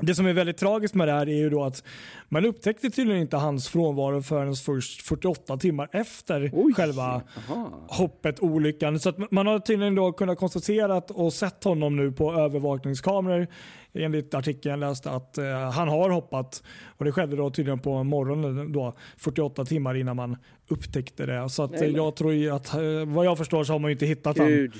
Det 0.00 0.14
som 0.14 0.26
är 0.26 0.32
väldigt 0.32 0.56
tragiskt 0.56 0.94
med 0.94 1.08
det 1.08 1.12
här 1.12 1.28
är 1.28 1.36
ju 1.36 1.50
då 1.50 1.64
att 1.64 1.84
man 2.28 2.44
upptäckte 2.44 2.90
tydligen 2.90 3.22
inte 3.22 3.36
hans 3.36 3.68
frånvaro 3.68 4.22
förrän 4.22 4.54
först 4.54 5.02
48 5.02 5.56
timmar 5.56 5.88
efter 5.92 6.50
Oj. 6.52 6.74
själva 6.74 7.22
Jaha. 7.48 7.70
hoppet, 7.88 8.40
olyckan. 8.40 8.98
Så 9.00 9.08
att 9.08 9.30
man 9.30 9.46
har 9.46 9.58
tydligen 9.58 9.94
då 9.94 10.12
kunnat 10.12 10.38
konstatera 10.38 10.96
och 10.96 11.32
sett 11.32 11.64
honom 11.64 11.96
nu 11.96 12.12
på 12.12 12.32
övervakningskameror. 12.34 13.46
Enligt 13.92 14.34
artikeln 14.34 14.70
jag 14.70 14.88
läste 14.90 15.10
att 15.10 15.38
eh, 15.38 15.44
han 15.70 15.88
har 15.88 16.10
hoppat 16.10 16.62
och 16.86 17.04
det 17.04 17.12
skedde 17.12 17.36
då 17.36 17.50
tydligen 17.50 17.78
på 17.78 18.04
morgonen 18.04 18.72
då 18.72 18.94
48 19.16 19.64
timmar 19.64 19.94
innan 19.94 20.16
man 20.16 20.36
upptäckte 20.68 21.26
det. 21.26 21.48
Så 21.48 21.62
att 21.62 21.70
Nej, 21.70 21.80
men- 21.80 21.94
jag 21.94 22.16
tror 22.16 22.52
att 22.52 22.74
eh, 22.74 22.80
vad 23.06 23.26
jag 23.26 23.38
förstår 23.38 23.64
så 23.64 23.72
har 23.72 23.78
man 23.78 23.90
ju 23.90 23.92
inte 23.92 24.06
hittat 24.06 24.38
honom. 24.38 24.52
Gud, 24.52 24.74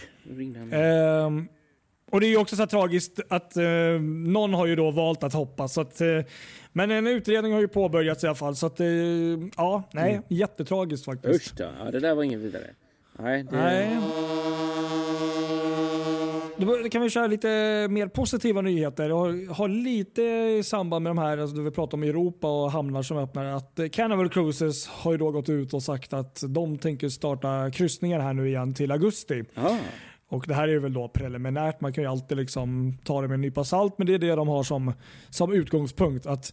och 2.12 2.20
det 2.20 2.26
är 2.26 2.28
ju 2.28 2.36
också 2.36 2.56
så 2.56 2.66
tragiskt 2.66 3.20
att 3.28 3.56
eh, 3.56 3.64
någon 4.26 4.54
har 4.54 4.66
ju 4.66 4.76
då 4.76 4.90
valt 4.90 5.22
att 5.24 5.32
hoppa. 5.32 5.68
Så 5.68 5.80
att, 5.80 6.00
eh, 6.00 6.06
men 6.72 6.90
en 6.90 7.06
utredning 7.06 7.52
har 7.52 7.60
ju 7.60 7.68
påbörjats 7.68 8.24
i 8.24 8.26
alla 8.26 8.34
fall. 8.36 8.56
Så 8.56 8.66
att, 8.66 8.80
eh, 8.80 8.86
ja, 9.56 9.82
nej, 9.92 10.10
Mm. 10.10 10.22
jättetragiskt 10.28 11.04
faktiskt. 11.04 11.52
Usch 11.52 11.58
då. 11.58 11.64
Ja, 11.84 11.90
det 11.90 12.00
där 12.00 12.14
var 12.14 12.22
ingen 12.22 12.40
vidare. 12.42 12.64
Nej, 13.18 13.42
det... 13.50 13.56
Nej. 13.56 13.98
Då 16.58 16.88
kan 16.88 17.02
vi 17.02 17.10
köra 17.10 17.26
lite 17.26 17.48
mer 17.90 18.06
positiva 18.08 18.60
nyheter. 18.60 19.08
Jag 19.08 19.16
har, 19.16 19.54
har 19.54 19.68
lite 19.68 20.22
i 20.22 20.62
samband 20.64 21.02
med 21.02 21.10
de 21.10 21.18
här, 21.18 21.38
alltså 21.38 21.60
vi 21.60 21.70
pratar 21.70 21.96
om 21.98 22.02
Europa 22.02 22.62
och 22.64 22.70
hamnar 22.72 23.02
som 23.02 23.16
öppnar. 23.18 23.44
Att 23.44 23.78
eh, 23.78 23.88
Carnival 23.88 24.28
Cruises 24.28 24.86
har 24.86 25.12
ju 25.12 25.18
då 25.18 25.30
gått 25.30 25.48
ut 25.48 25.74
och 25.74 25.82
sagt 25.82 26.12
att 26.12 26.42
de 26.48 26.78
tänker 26.78 27.08
starta 27.08 27.70
kryssningar 27.70 28.20
här 28.20 28.32
nu 28.32 28.48
igen 28.48 28.74
till 28.74 28.92
augusti. 28.92 29.44
Ja, 29.54 29.76
Och 30.28 30.44
det 30.48 30.54
här 30.54 30.68
är 30.68 30.78
väl 30.78 30.92
då 30.92 31.08
preliminärt, 31.08 31.80
man 31.80 31.92
kan 31.92 32.04
ju 32.04 32.10
alltid 32.10 32.36
liksom 32.36 32.98
ta 33.04 33.22
det 33.22 33.28
med 33.28 33.34
en 33.34 33.40
nypa 33.40 33.64
salt, 33.64 33.98
men 33.98 34.06
det 34.06 34.14
är 34.14 34.18
det 34.18 34.34
de 34.34 34.48
har 34.48 34.62
som, 34.62 34.92
som 35.30 35.52
utgångspunkt. 35.52 36.26
att 36.26 36.52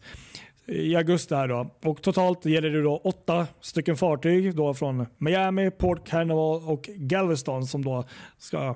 i 0.66 0.96
augusti 0.96 1.36
här 1.36 1.48
då. 1.48 1.76
Och 1.84 2.02
totalt 2.02 2.46
gäller 2.46 2.70
det 2.70 2.82
då 2.82 2.98
åtta 2.98 3.48
stycken 3.62 3.98
fartyg 3.98 4.56
då 4.56 4.74
från 4.74 5.06
Miami, 5.18 5.72
Port 5.72 6.08
Carnival 6.08 6.62
och 6.66 6.90
Galveston 6.96 7.68
som 7.68 7.84
då 7.86 8.06
ska 8.38 8.76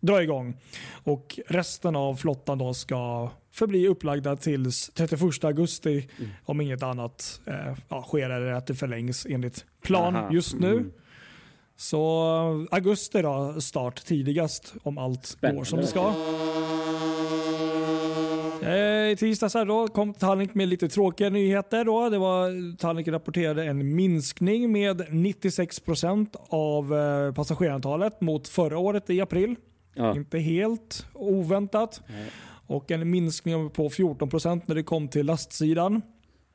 dra 0.00 0.22
igång. 0.22 0.56
Och 1.04 1.40
resten 1.46 1.96
av 1.96 2.14
flottan 2.14 2.58
då 2.58 2.74
ska 2.74 3.30
förbli 3.52 3.88
upplagda 3.88 4.36
tills 4.36 4.90
31 4.94 5.44
augusti 5.44 6.08
om 6.44 6.60
inget 6.60 6.82
annat 6.82 7.40
eh, 7.46 7.74
ja, 7.88 8.02
sker 8.02 8.30
eller 8.30 8.52
att 8.52 8.66
det 8.66 8.74
förlängs 8.74 9.26
enligt 9.30 9.64
plan 9.82 10.16
Aha. 10.16 10.32
just 10.32 10.54
nu. 10.54 10.72
Mm. 10.72 10.92
Så 11.76 12.66
augusti 12.70 13.22
då, 13.22 13.60
start 13.60 14.04
tidigast 14.04 14.74
om 14.82 14.98
allt 14.98 15.26
Spännande. 15.26 15.58
går 15.58 15.64
som 15.64 15.78
det 15.78 15.86
ska. 15.86 16.12
Eh, 18.62 19.10
I 19.12 19.16
tisdags 19.18 19.54
här 19.54 19.64
då 19.64 19.88
kom 19.88 20.14
Tallink 20.14 20.54
med 20.54 20.68
lite 20.68 20.88
tråkiga 20.88 21.30
nyheter. 21.30 21.84
Då. 21.84 22.08
Det 22.10 22.18
var, 22.18 22.76
Tallink 22.76 23.08
rapporterade 23.08 23.64
en 23.64 23.94
minskning 23.94 24.72
med 24.72 25.00
96% 25.00 26.26
av 26.48 26.94
eh, 26.94 27.34
passagerarantalet 27.34 28.20
mot 28.20 28.48
förra 28.48 28.78
året 28.78 29.10
i 29.10 29.20
april. 29.20 29.56
Ja. 29.94 30.16
Inte 30.16 30.38
helt 30.38 31.06
oväntat. 31.14 32.00
Nej. 32.06 32.30
Och 32.66 32.90
en 32.90 33.10
minskning 33.10 33.70
på 33.70 33.88
14% 33.88 34.62
när 34.66 34.74
det 34.74 34.82
kom 34.82 35.08
till 35.08 35.26
lastsidan. 35.26 36.02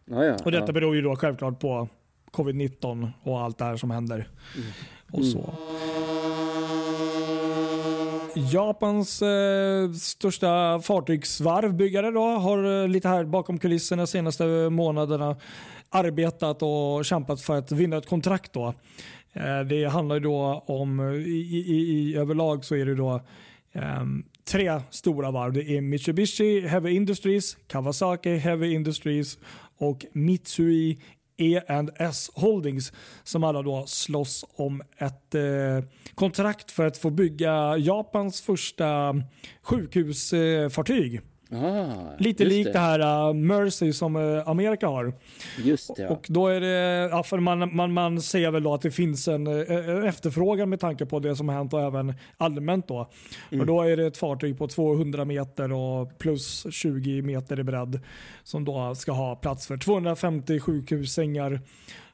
Ja, 0.05 0.25
ja, 0.25 0.35
Och 0.45 0.51
detta 0.51 0.71
beror 0.73 0.95
ju 0.95 1.01
då 1.01 1.15
självklart 1.15 1.59
på 1.59 1.87
covid-19 2.31 3.11
och 3.23 3.41
allt 3.41 3.57
det 3.57 3.65
här 3.65 3.77
som 3.77 3.91
händer. 3.91 4.27
Och 5.11 5.25
så. 5.25 5.53
Japans 8.35 9.21
eh, 9.21 9.91
största 9.91 10.79
fartygsvarvbyggare 10.79 12.11
då, 12.11 12.23
har 12.23 12.81
eh, 12.83 12.87
lite 12.87 13.07
här 13.07 13.25
bakom 13.25 13.59
kulisserna 13.59 14.07
senaste 14.07 14.69
månaderna 14.69 15.35
arbetat 15.89 16.61
och 16.61 17.05
kämpat 17.05 17.41
för 17.41 17.57
att 17.57 17.71
vinna 17.71 17.97
ett 17.97 18.09
kontrakt. 18.09 18.53
Då. 18.53 18.73
Eh, 19.33 19.59
det 19.59 19.85
handlar 19.85 20.19
då 20.19 20.63
om, 20.65 20.99
eh, 20.99 21.05
i, 21.05 21.65
i, 21.67 21.91
i 21.91 22.15
överlag 22.15 22.65
så 22.65 22.75
är 22.75 22.85
det 22.85 22.95
då 22.95 23.21
ehm, 23.73 24.23
tre 24.51 24.81
stora 24.89 25.31
varv. 25.31 25.53
Det 25.53 25.77
är 25.77 25.81
Mitsubishi 25.81 26.67
Heavy 26.67 26.91
Industries, 26.91 27.57
Kawasaki 27.67 28.37
Heavy 28.37 28.73
Industries 28.73 29.37
och 29.77 30.05
Mitsui 30.13 30.99
E&S 31.41 32.31
Holdings 32.33 32.93
som 33.23 33.43
alla 33.43 33.61
då 33.61 33.85
slåss 33.87 34.45
om 34.55 34.81
ett 34.97 35.35
eh, 35.35 35.83
kontrakt 36.15 36.71
för 36.71 36.85
att 36.85 36.97
få 36.97 37.09
bygga 37.09 37.77
Japans 37.77 38.41
första 38.41 39.15
sjukhusfartyg. 39.61 41.21
Ah, 41.51 42.15
Lite 42.17 42.45
likt 42.45 42.73
det 42.73 42.79
här 42.79 43.29
uh, 43.29 43.33
Mercy 43.33 43.93
som 43.93 44.15
uh, 44.15 44.49
Amerika 44.49 44.87
har. 44.87 45.13
Just 45.63 45.95
det, 45.95 46.01
ja. 46.01 46.09
Och 46.09 46.25
då 46.29 46.47
är 46.47 46.61
det, 46.61 47.09
ja, 47.11 47.23
för 47.23 47.39
man, 47.39 47.75
man, 47.75 47.93
man 47.93 48.21
ser 48.21 48.51
väl 48.51 48.63
då 48.63 48.73
att 48.73 48.81
det 48.81 48.91
finns 48.91 49.27
en, 49.27 49.47
en 49.47 50.03
efterfrågan 50.03 50.69
med 50.69 50.79
tanke 50.79 51.05
på 51.05 51.19
det 51.19 51.35
som 51.35 51.49
har 51.49 51.55
hänt 51.55 51.73
och 51.73 51.81
även 51.81 52.13
allmänt 52.37 52.87
då. 52.87 53.09
Mm. 53.49 53.61
Och 53.61 53.67
då 53.67 53.81
är 53.81 53.97
det 53.97 54.05
ett 54.05 54.17
fartyg 54.17 54.57
på 54.57 54.67
200 54.67 55.25
meter 55.25 55.71
och 55.71 56.17
plus 56.17 56.65
20 56.71 57.21
meter 57.21 57.59
i 57.59 57.63
bredd 57.63 57.99
som 58.43 58.65
då 58.65 58.95
ska 58.95 59.11
ha 59.11 59.35
plats 59.35 59.67
för 59.67 59.77
250 59.77 60.59
sjukhussängar 60.59 61.61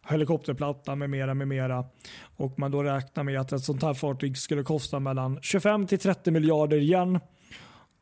helikopterplatta 0.10 0.96
med 0.96 1.10
mera, 1.10 1.34
med 1.34 1.48
mera. 1.48 1.86
Och 2.38 2.60
man 2.60 2.72
då 2.72 2.84
räknar 2.84 3.24
med 3.24 3.40
att 3.40 3.52
ett 3.52 3.64
sånt 3.64 3.84
här 3.84 3.94
fartyg 3.94 4.38
skulle 4.38 4.64
kosta 4.64 5.00
mellan 5.00 5.40
25 5.42 5.88
till 5.88 6.00
30 6.00 6.32
miljarder 6.32 6.78
yen. 6.78 7.20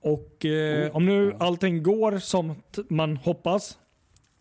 Och 0.05 0.45
eh, 0.45 0.87
Oh. 0.89 0.95
om 0.95 1.05
nu 1.05 1.35
allting 1.39 1.83
går 1.83 2.17
som 2.17 2.55
man 2.89 3.17
hoppas 3.17 3.77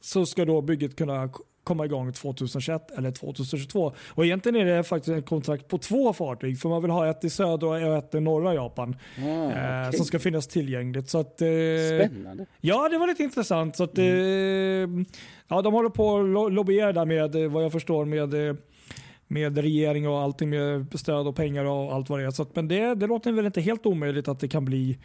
så 0.01 0.27
ska 0.27 0.45
då 0.45 0.63
bygget 0.63 0.97
kunna 0.97 1.31
komma 1.65 1.85
igång 1.85 2.13
2021 2.13 2.91
eller 2.99 3.11
2022. 3.11 3.93
Och 4.09 4.25
egentligen 4.25 4.57
är 4.69 4.77
det 4.77 4.85
faktiskt 4.85 5.17
ett 5.19 5.27
kontrakt 5.27 5.69
på 5.69 5.79
två 5.79 6.13
fartyg 6.13 6.59
för 6.61 6.69
man 6.69 6.83
vill 6.83 6.91
ha 6.91 7.11
ett 7.11 7.25
i 7.25 7.31
södra 7.31 7.69
och 7.69 7.97
ett 7.97 8.15
i 8.15 8.21
norra 8.21 8.55
Japan 8.55 8.97
Ah, 9.19 9.23
eh, 9.23 9.89
okej. 9.89 9.97
som 9.99 10.07
ska 10.07 10.19
finnas 10.19 10.47
tillgängligt. 10.47 11.09
Så 11.09 11.19
att, 11.19 11.41
eh, 11.43 11.47
Spännande. 12.07 12.47
Ja, 12.61 12.89
det 12.89 12.99
var 12.99 13.07
lite 13.07 13.23
intressant. 13.23 13.77
Så 13.77 13.85
att, 13.85 13.99
eh, 13.99 14.05
ja, 15.49 15.63
de 15.63 15.73
håller 15.73 15.89
på 15.91 16.19
att 16.19 16.27
lo- 16.27 16.49
lobbyera 16.49 16.93
där 16.93 17.05
med 17.07 17.35
eh, 17.45 17.51
vad 17.51 17.65
jag 17.65 17.73
förstår 17.73 18.05
med, 18.05 18.49
eh, 18.49 18.55
med 19.29 19.59
regering 19.59 20.09
och 20.09 20.21
allting 20.21 20.51
med 20.51 20.87
stöd 20.99 21.27
och 21.27 21.37
pengar 21.37 21.65
och 21.65 21.95
allt 21.95 22.09
vad 22.09 22.19
det 22.19 22.25
är. 22.27 22.31
Så 22.31 22.43
att, 22.43 22.57
men 22.57 22.69
det, 22.69 22.95
det 22.95 23.07
låter 23.07 23.33
väl 23.33 23.47
inte 23.47 23.61
helt 23.61 23.87
omöjligt 23.87 24.29
att 24.29 24.41
det 24.41 24.49
kan 24.49 24.65
bli 24.65 24.99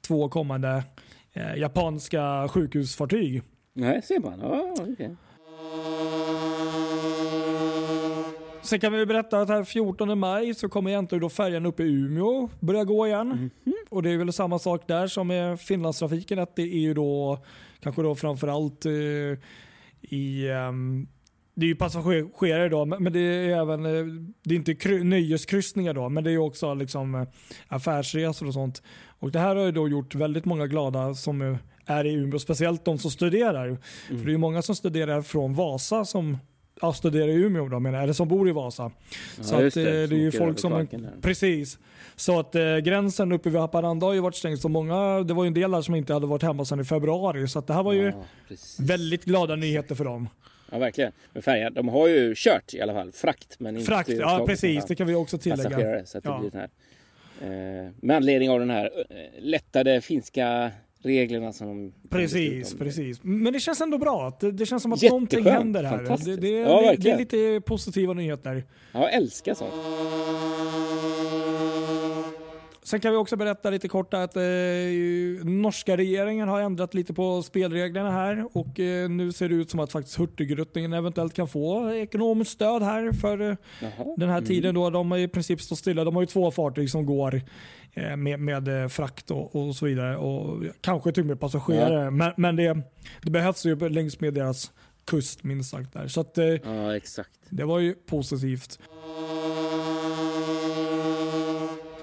två 0.00 0.28
kommande 0.28 0.84
eh, 1.32 1.54
japanska 1.56 2.48
sjukhusfartyg. 2.48 3.42
Nej, 3.72 4.02
ser 4.02 4.20
man. 4.20 4.40
Ja, 4.42 4.74
okej. 4.92 5.16
Sen 8.62 8.80
kan 8.80 8.92
vi 8.92 9.06
berätta 9.06 9.40
att 9.40 9.48
här 9.48 9.64
14 9.64 10.18
maj 10.18 10.54
så 10.54 10.68
kommer 10.68 10.90
egentligen 10.90 11.22
då 11.22 11.28
färjan 11.28 11.66
uppe 11.66 11.82
i 11.82 11.86
Umeå 11.86 12.48
börja 12.60 12.84
gå 12.84 13.06
igen. 13.06 13.50
Och 13.90 14.02
det 14.02 14.10
är 14.10 14.16
väl 14.16 14.32
samma 14.32 14.58
sak 14.58 14.82
där 14.88 15.06
som 15.06 15.26
med 15.28 15.60
Finlandstrafiken 15.60 16.38
att 16.38 16.56
det 16.56 16.62
är 16.62 16.78
ju 16.80 16.94
då 16.94 17.38
kanske 17.80 18.02
då 18.02 18.14
framförallt 18.14 18.86
eh, 18.86 18.92
i 20.00 20.48
ehm, 20.50 21.08
det 21.54 21.66
är 21.66 21.68
ju 21.68 21.76
passagerare 21.76 22.68
då, 22.68 22.84
men 22.84 23.12
det 23.12 23.20
är 23.20 23.48
även 23.60 23.86
eh, 23.86 24.04
det 24.44 24.54
är 24.54 24.58
inte 24.58 24.72
kry- 24.74 25.04
nöjeskryssningar 25.04 25.94
då, 25.94 26.08
men 26.08 26.24
det 26.24 26.30
är 26.32 26.38
också 26.38 26.74
liksom 26.74 27.14
eh, 27.14 27.22
affärsresor 27.68 28.46
och 28.46 28.54
sånt. 28.54 28.82
Och 29.18 29.30
det 29.30 29.38
här 29.38 29.56
har 29.56 29.64
ju 29.64 29.72
då 29.72 29.88
gjort 29.88 30.14
väldigt 30.14 30.44
många 30.44 30.66
glada 30.66 31.14
som 31.14 31.58
är 31.86 32.04
i 32.04 32.14
Umeå, 32.14 32.38
speciellt 32.38 32.84
de 32.84 32.98
som 32.98 33.10
studerar. 33.10 33.76
För 34.08 34.14
det 34.14 34.22
är 34.22 34.28
ju 34.30 34.38
många 34.38 34.62
som 34.62 34.74
studerar 34.76 35.22
från 35.22 35.54
Vasa 35.54 36.04
som 36.04 36.38
ja, 36.80 36.92
studerar 36.92 37.28
i 37.28 37.32
Umeå 37.34 37.68
då, 37.68 37.80
menar 37.80 38.02
eller 38.02 38.12
som 38.12 38.28
bor 38.28 38.48
i 38.48 38.52
Vasa. 38.52 38.90
så 39.40 39.54
Ja, 39.54 39.58
att, 39.58 39.64
just 39.64 39.76
eh, 39.76 39.82
det, 39.82 39.90
är 39.90 40.06
ju 40.12 40.32
folk 40.32 40.58
som... 40.58 40.86
Precis. 41.22 41.78
Så 42.16 42.40
att 42.40 42.54
eh, 42.54 42.76
gränsen 42.76 43.32
uppe 43.32 43.50
vid 43.50 43.60
Haparanda 43.60 44.06
har 44.06 44.12
ju 44.14 44.20
varit 44.20 44.34
stängd 44.34 44.58
så 44.58 44.68
många, 44.68 45.22
det 45.22 45.34
var 45.34 45.44
ju 45.44 45.48
en 45.48 45.54
del 45.54 45.70
där 45.70 45.82
som 45.82 45.94
inte 45.94 46.12
hade 46.12 46.26
varit 46.26 46.42
hemma 46.42 46.64
sedan 46.64 46.80
i 46.80 46.84
februari. 46.84 47.48
Så 47.48 47.58
att 47.58 47.66
det 47.66 47.74
här 47.74 47.82
var 47.82 47.92
ju 47.92 48.04
Ja, 48.06 48.56
väldigt 48.78 49.24
glada 49.24 49.56
nyheter 49.56 49.94
för 49.94 50.04
dem. 50.04 50.28
Ja, 50.70 50.78
verkligen. 50.78 51.12
Men 51.32 51.42
färjan, 51.42 51.74
de 51.74 51.88
har 51.88 52.08
ju 52.08 52.34
kört 52.36 52.74
i 52.74 52.80
alla 52.80 52.92
fall. 52.92 53.12
Frakt, 53.12 53.60
men 53.60 53.76
inte 53.76 53.86
Frakt, 53.86 54.08
ja 54.08 54.44
precis, 54.46 54.84
det 54.84 54.94
kan 54.94 55.06
vi 55.06 55.14
också 55.14 55.38
tillägga. 55.38 56.06
Så 56.06 56.18
att 56.18 56.24
det 56.24 56.30
Ja. 56.30 56.38
blir 56.38 56.50
den 56.50 56.60
här, 56.60 56.70
med 58.00 58.16
anledning 58.16 58.50
av 58.50 58.58
den 58.58 58.70
här 58.70 58.90
eh, 59.10 59.16
lättade 59.42 60.00
finska 60.00 60.70
reglerna 61.02 61.52
som 61.52 61.92
Precis, 62.10 62.74
precis. 62.74 63.18
Men 63.22 63.52
det 63.52 63.60
känns 63.60 63.80
ändå 63.80 63.98
bra. 63.98 64.36
Det, 64.40 64.52
det 64.52 64.66
känns 64.66 64.82
som 64.82 64.92
att 64.92 65.02
Jätteskönt, 65.02 65.32
någonting 65.32 65.52
händer 65.52 65.84
här. 65.84 66.24
Det, 66.24 66.36
det, 66.36 66.48
Ja, 66.48 66.94
det, 66.98 67.10
är 67.10 67.18
lite 67.18 67.60
positiva 67.66 68.12
nyheter. 68.14 68.64
Ja, 68.92 69.00
jag 69.00 69.14
älskar 69.14 69.54
sånt. 69.54 69.72
Sen 72.86 73.00
kan 73.00 73.12
vi 73.12 73.18
också 73.18 73.36
berätta 73.36 73.70
lite 73.70 73.88
kort 73.88 74.14
att 74.14 74.36
eh, 74.36 74.42
norska 75.44 75.96
regeringen 75.96 76.48
har 76.48 76.60
ändrat 76.60 76.94
lite 76.94 77.14
på 77.14 77.42
spelreglerna 77.42 78.10
här 78.10 78.48
och 78.52 78.80
eh, 78.80 79.08
nu 79.10 79.32
ser 79.32 79.48
det 79.48 79.54
ut 79.54 79.70
som 79.70 79.80
att 79.80 79.92
faktiskt 79.92 80.18
Hurtigruten 80.18 80.92
eventuellt 80.92 81.34
kan 81.34 81.48
få 81.48 81.92
ekonomiskt 81.92 82.50
stöd 82.50 82.82
här 82.82 83.12
för 83.12 83.50
eh, 83.50 83.56
den 84.16 84.28
här 84.28 84.40
tiden 84.40 84.74
då 84.74 84.90
de 84.90 85.14
i 85.14 85.28
princip 85.28 85.60
står 85.60 85.76
stilla. 85.76 86.04
De 86.04 86.14
har 86.14 86.22
ju 86.22 86.26
två 86.26 86.50
fartyg 86.50 86.90
som 86.90 87.06
går 87.06 87.42
eh, 87.92 88.16
med, 88.16 88.40
med 88.40 88.82
eh, 88.82 88.88
frakt 88.88 89.30
och, 89.30 89.56
och 89.56 89.76
så 89.76 89.86
vidare 89.86 90.16
och 90.16 90.62
kanske 90.80 91.12
till 91.12 91.22
och 91.22 91.26
med 91.26 91.40
passagerare. 91.40 92.10
Men, 92.10 92.32
men 92.36 92.56
det, 92.56 92.82
det 93.22 93.30
behövs 93.30 93.66
ju 93.66 93.88
längs 93.88 94.20
med 94.20 94.34
deras 94.34 94.72
kust 95.06 95.44
minst 95.44 95.70
sagt 95.70 95.92
där. 95.92 96.08
Så 96.08 96.20
att, 96.20 96.38
eh, 96.38 96.44
Ja, 96.44 96.96
exakt. 96.96 97.30
det 97.48 97.64
var 97.64 97.78
ju 97.78 97.94
positivt. 97.94 98.78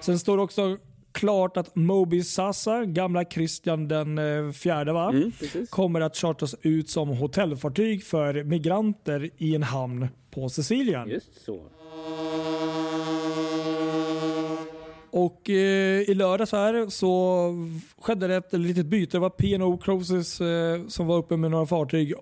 Sen 0.04 0.20
står 0.20 0.38
det 0.38 0.44
också 0.44 0.78
klart 1.12 1.58
att 1.58 1.76
Moby 1.76 2.24
Sasa, 2.24 2.86
gamla 2.86 3.26
Christian 3.26 3.88
den 3.88 4.18
eh, 4.18 4.52
fjärde 4.52 4.94
va? 4.94 5.10
Mm, 5.10 5.32
kommer 5.70 6.02
att 6.02 6.18
chartras 6.18 6.56
ut 6.62 6.90
som 6.90 7.10
hotellfartyg 7.10 8.04
för 8.04 8.44
migranter 8.44 9.30
i 9.38 9.56
en 9.56 9.64
hamn 9.64 10.08
på 10.32 10.50
Sicilien. 10.50 11.10
Just 11.10 11.46
så. 11.46 11.62
Och 15.12 15.50
eh, 15.50 16.02
i 16.02 16.14
lördags 16.14 16.52
här 16.52 16.90
så 16.90 17.54
skedde 18.02 18.28
det 18.28 18.36
ett 18.36 18.54
litet 18.54 18.86
byte. 18.86 19.18
Det 19.18 19.22
var 19.22 19.30
P&O 19.30 19.78
Cruises 19.78 20.42
eh, 20.42 20.88
som 20.88 21.08
var 21.08 21.18
uppe 21.18 21.38
med 21.38 21.52
några 21.52 21.66
fartyg 21.66 22.14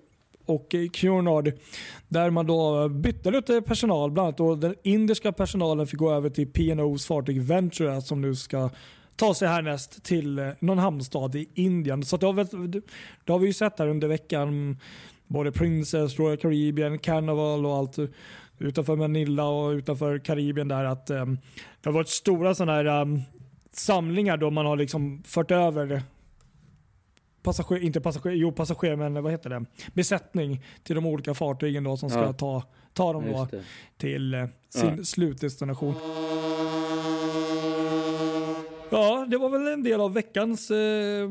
och 0.52 0.74
Cunard 0.92 1.52
där 2.08 2.30
man 2.30 2.46
då 2.46 2.88
bytte 2.88 3.30
lite 3.30 3.62
personal. 3.62 4.10
Bland 4.10 4.26
annat 4.26 4.38
då 4.38 4.54
den 4.54 4.74
indiska 4.82 5.32
personalen 5.32 5.86
fick 5.86 5.98
gå 5.98 6.12
över 6.12 6.30
till 6.30 6.46
P&Os 6.46 7.06
fartyg 7.06 7.42
Ventura 7.42 8.00
som 8.00 8.20
nu 8.20 8.34
ska 8.34 8.70
ta 9.16 9.34
sig 9.34 9.48
härnäst 9.48 10.04
till 10.04 10.38
eh, 10.38 10.48
någon 10.58 10.78
hamnstad 10.78 11.34
i 11.34 11.48
Indien. 11.54 12.04
Så 12.04 12.16
det 12.16 12.26
har, 12.26 12.32
vi, 12.32 12.80
det 13.24 13.32
har 13.32 13.38
vi 13.38 13.46
ju 13.46 13.52
sett 13.52 13.78
här 13.78 13.88
under 13.88 14.08
veckan. 14.08 14.76
Både 15.26 15.52
Princess, 15.52 16.18
Royal 16.18 16.36
Caribbean, 16.36 16.98
Carnival 16.98 17.66
och 17.66 17.76
allt 17.76 17.98
utanför 18.58 18.96
Manila 18.96 19.44
och 19.44 19.70
utanför 19.70 20.18
Karibien 20.18 20.68
där 20.68 20.84
att 20.84 21.10
um, 21.10 21.38
det 21.80 21.88
har 21.88 21.92
varit 21.92 22.08
stora 22.08 22.54
sådana 22.54 22.72
här 22.72 23.02
um, 23.02 23.22
samlingar 23.72 24.36
då 24.36 24.50
man 24.50 24.66
har 24.66 24.76
liksom 24.76 25.22
fört 25.26 25.50
över 25.50 26.02
passager, 27.42 27.78
inte 27.84 28.00
passager, 28.00 28.30
jo 28.30 28.52
passager 28.52 28.96
men 28.96 29.22
vad 29.22 29.32
heter 29.32 29.50
det? 29.50 29.64
Besättning 29.94 30.64
till 30.82 30.94
de 30.94 31.06
olika 31.06 31.34
fartygen 31.34 31.84
då 31.84 31.96
som 31.96 32.10
ska 32.10 32.20
Ja. 32.20 32.32
ta, 32.32 32.62
ta 32.92 33.12
dem 33.12 33.24
då 33.32 33.48
till 33.96 34.34
eh, 34.34 34.44
sin 34.68 34.94
Ja. 34.96 35.04
slutdestination. 35.04 35.94
Ja, 38.90 39.26
det 39.30 39.38
var 39.38 39.48
väl 39.50 39.66
en 39.72 39.82
del 39.82 40.00
av 40.00 40.14
veckans 40.14 40.70
eh, 40.70 41.28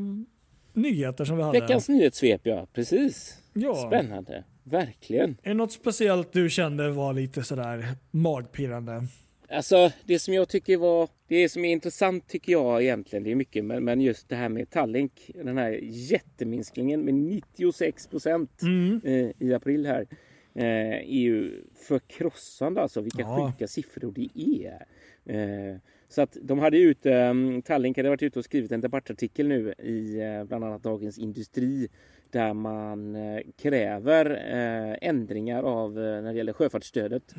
nyheter 0.74 1.26
som 1.26 1.38
vi 1.38 1.44
hade. 1.44 1.60
Veckans 1.60 1.90
nyhetssvep, 1.90 2.42
ja. 2.44 2.68
Precis. 2.74 3.38
ja. 3.54 3.76
Spännande. 3.76 4.44
Verkligen. 4.64 5.30
Är 5.44 5.50
det 5.50 5.54
något 5.54 5.72
speciellt 5.72 6.34
du 6.34 6.50
kände 6.50 6.90
var 6.90 7.14
lite 7.14 7.44
sådär 7.44 7.88
magpirrande? 8.12 9.08
Alltså 9.52 9.92
det 10.06 10.20
som 10.20 10.34
jag 10.34 10.50
tycker 10.50 10.78
var, 10.78 11.10
det 11.28 11.50
som 11.50 11.66
är 11.66 11.72
intressant 11.72 12.28
tycker 12.28 12.52
jag 12.52 12.84
egentligen, 12.84 13.24
det 13.24 13.32
är 13.32 13.36
mycket, 13.36 13.66
men, 13.66 13.84
men 13.84 14.02
just 14.02 14.30
det 14.30 14.36
här 14.36 14.50
med 14.50 14.70
Tallink, 14.70 15.32
den 15.36 15.58
här 15.58 15.80
jätteminskningen 15.84 17.02
med 17.02 17.14
96 17.14 18.08
procent 18.08 18.62
Mm. 18.62 19.02
eh, 19.04 19.32
i 19.48 19.54
april 19.54 19.86
här. 19.86 20.08
Eh, 20.56 20.66
är 20.96 21.20
ju 21.22 21.64
förkrossande 21.88 22.82
alltså 22.82 23.02
vilka 23.02 23.22
Ja. 23.22 23.52
sjuka 23.52 23.68
siffror 23.68 24.12
det 24.16 24.30
är. 24.66 24.86
Eh, 25.26 25.78
så 26.10 26.22
att 26.22 26.38
de 26.42 26.60
hade 26.60 26.78
ut, 26.78 27.06
eh, 27.06 27.34
Tallink 27.66 27.98
hade 27.98 28.10
varit 28.10 28.24
ute 28.24 28.40
och 28.40 28.46
skrivit 28.46 28.72
en 28.72 28.82
debattartikel 28.82 29.48
nu 29.48 29.74
i 29.84 30.20
eh, 30.20 30.44
bland 30.44 30.64
annat 30.64 30.84
Dagens 30.84 31.18
Industri 31.18 31.88
där 32.32 32.54
man 32.54 33.16
eh, 33.16 33.42
kräver 33.58 34.32
eh, 34.32 35.10
ändringar 35.10 35.64
av 35.64 36.00
eh, 36.00 36.22
när 36.22 36.32
det 36.32 36.38
gäller 36.38 36.54
sjöfartsstödet 36.54 37.36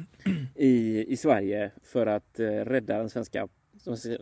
i, 0.55 1.05
i 1.13 1.17
Sverige 1.17 1.71
för 1.83 2.07
att 2.07 2.35
rädda 2.39 2.99
den 2.99 3.11
svenska, 3.11 3.49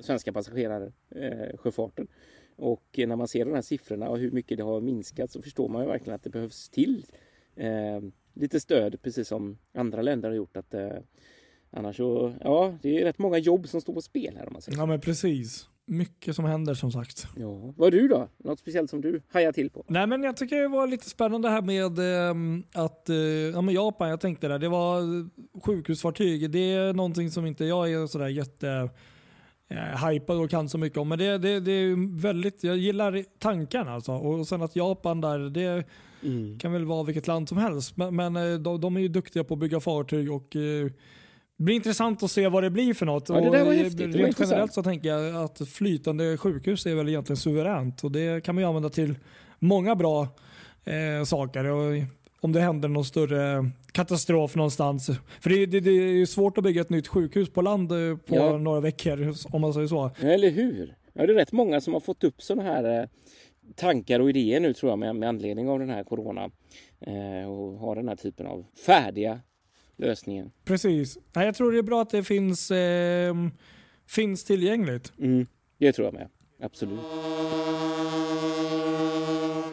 svenska 0.01 0.33
passagerarsjöfarten. 0.33 2.07
Och 2.57 2.99
när 3.07 3.17
man 3.17 3.29
ser 3.29 3.45
de 3.45 3.55
här 3.55 3.63
siffrorna 3.63 4.09
och 4.09 4.19
hur 4.19 4.31
mycket 4.31 4.59
det 4.59 4.65
har 4.65 4.81
minskat 4.81 5.31
så 5.31 5.43
förstår 5.43 5.69
man 5.69 5.83
ju 5.83 5.89
verkligen 5.89 6.15
att 6.15 6.23
det 6.23 6.31
behövs 6.31 6.69
till 6.69 7.07
eh, 7.57 8.01
lite 8.35 8.61
stöd 8.61 9.03
precis 9.03 9.29
som 9.29 9.59
andra 9.75 10.03
länder 10.03 10.29
har 10.29 10.37
gjort. 10.37 10.57
Att, 10.57 10.75
eh, 10.75 10.93
annars 11.71 11.97
så, 11.97 12.35
ja, 12.41 12.79
det 12.83 13.01
är 13.01 13.05
rätt 13.05 13.19
många 13.19 13.39
jobb 13.39 13.69
som 13.69 13.81
står 13.81 13.95
på 13.95 14.03
spel 14.03 14.37
här 14.37 14.47
om 14.47 14.53
man 14.53 14.63
säger. 14.63 14.79
Ja 14.79 14.87
men 14.87 15.01
precis. 15.01 15.69
Mycket 15.91 16.37
som 16.37 16.45
händer 16.45 16.75
som 16.75 16.93
sagt. 16.93 17.27
Ja. 17.37 17.73
Vad 17.77 17.95
är 17.95 18.01
du 18.01 18.09
då? 18.09 18.29
Något 18.37 18.59
speciellt 18.59 18.91
som 18.91 19.01
du 19.01 19.23
hajar 19.33 19.53
till 19.53 19.71
på? 19.71 19.85
Nej 19.89 20.07
men 20.07 20.23
jag 20.23 20.37
tycker 20.37 20.57
det 20.57 20.69
var 20.69 20.87
lite 20.87 21.09
spännande 21.11 21.49
här 21.49 21.63
med 21.63 21.99
ehm, 22.31 22.63
att 22.75 23.09
eh, 23.09 23.17
ja, 23.17 23.61
men 23.61 23.75
Japan, 23.75 24.09
jag 24.11 24.21
tänkte 24.21 24.49
där, 24.49 24.59
det 24.59 24.69
var 24.69 25.01
eh, 25.01 25.27
sjukhusfartyg. 25.65 26.51
Det 26.51 26.73
är 26.73 26.93
någonting 26.93 27.31
som 27.31 27.47
inte 27.47 27.65
jag 27.65 27.93
är 27.93 28.07
sådär 28.07 28.29
jätte 28.29 28.91
eh, 29.69 30.07
hypad 30.09 30.37
och 30.41 30.51
kan 30.51 30.69
så 30.69 30.79
mycket 30.79 30.99
om. 30.99 31.09
Men 31.09 31.19
det, 31.19 31.39
det, 31.39 31.61
det 31.61 31.73
är 31.73 32.21
väldigt, 32.21 32.65
jag 32.65 32.77
gillar 32.77 33.25
tankarna 33.39 33.93
alltså. 33.93 34.13
Och 34.13 34.49
sen 34.49 34.63
att 34.63 34.77
Japan 34.77 35.21
där, 35.21 35.39
det 35.39 35.85
Mm. 36.23 36.59
kan 36.59 36.73
väl 36.73 36.85
vara 36.85 37.03
vilket 37.03 37.27
land 37.27 37.49
som 37.49 37.59
helst. 37.59 37.97
Men, 37.97 38.17
men 38.17 38.37
eh, 38.37 38.59
de, 38.59 38.81
de 38.81 38.97
är 38.97 39.01
ju 39.01 39.09
duktiga 39.09 39.45
på 39.45 39.55
att 39.55 39.61
bygga 39.61 39.81
fartyg 39.81 40.33
och 40.33 40.57
eh, 40.57 40.91
det 41.61 41.65
blir 41.65 41.75
intressant 41.77 42.23
att 42.23 42.31
se 42.31 42.49
vad 42.49 42.63
det 42.63 42.71
blir 42.71 42.95
för 42.95 43.07
något. 43.07 43.29
Ja, 43.29 43.35
det 43.41 43.51
där 43.51 43.65
var 43.65 43.73
häftigt. 43.73 44.01
Rent 44.01 44.15
intressant. 44.17 44.39
generellt 44.51 44.73
så 44.73 44.83
tänker 44.83 45.09
jag 45.09 45.37
att 45.45 45.69
flytande 45.69 46.37
sjukhus 46.37 46.87
är 46.87 46.95
väl 46.95 47.09
egentligen 47.09 47.37
suveränt 47.37 48.05
och 48.05 48.13
det 48.13 48.45
kan 48.45 48.55
man 48.55 48.63
ju 48.63 48.69
använda 48.69 48.89
till 48.89 49.15
många 49.59 49.95
bra 49.97 50.23
eh, 50.85 51.25
saker. 51.25 51.65
Och 51.65 52.03
om 52.41 52.53
det 52.53 52.61
händer 52.61 52.89
någon 52.89 53.05
större 53.05 53.71
katastrof 53.93 54.55
någonstans. 54.57 55.11
För 55.41 55.51
det, 55.51 55.67
det, 55.67 55.81
det 55.81 55.91
är 55.91 56.13
ju 56.13 56.27
svårt 56.27 56.59
att 56.59 56.65
bygga 56.65 56.81
ett 56.81 56.91
nytt 56.91 57.09
sjukhus 57.09 57.51
på 57.53 57.63
land 57.63 57.93
eh, 57.93 58.17
på 58.17 58.35
Ja. 58.37 58.59
några 58.59 58.81
veckor 58.81 59.35
om 59.53 59.61
man 59.61 59.75
säger 59.75 59.87
så. 59.87 60.11
Eller 60.21 60.51
hur? 60.51 60.95
Ja, 61.13 61.27
det 61.27 61.33
är 61.33 61.37
rätt 61.37 61.53
många 61.53 61.81
som 61.81 61.93
har 61.93 62.01
fått 62.01 62.25
upp 62.25 62.43
sådana 62.43 62.63
här 62.69 63.01
eh, 63.01 63.07
tankar 63.77 64.21
och 64.21 64.31
idéer 64.31 64.61
nu 64.61 64.73
tror 64.75 64.93
jag 64.93 64.99
med, 64.99 65.17
med 65.17 65.29
anledning 65.29 65.69
av 65.69 65.79
den 65.79 65.91
här 65.91 66.05
corona. 66.05 66.51
Eh, 67.07 67.51
och 67.51 67.79
har 67.79 67.97
den 67.97 68.09
här 68.09 68.17
typen 68.17 68.47
av 68.47 68.65
färdiga 68.87 69.41
lösningen. 70.01 70.51
Precis. 70.65 71.19
Nej, 71.33 71.47
jag 71.47 71.55
tror 71.55 71.73
det 71.73 71.79
är 71.79 71.83
bra 71.83 72.03
att 72.03 72.11
det 72.11 72.23
finns, 72.23 72.71
eh, 72.71 73.35
finns 74.09 74.45
tillgängligt. 74.45 75.13
Mm, 75.19 75.47
det 75.79 75.93
tror 75.93 76.07
jag 76.07 76.15
med. 76.15 76.29
Absolut. 76.63 77.01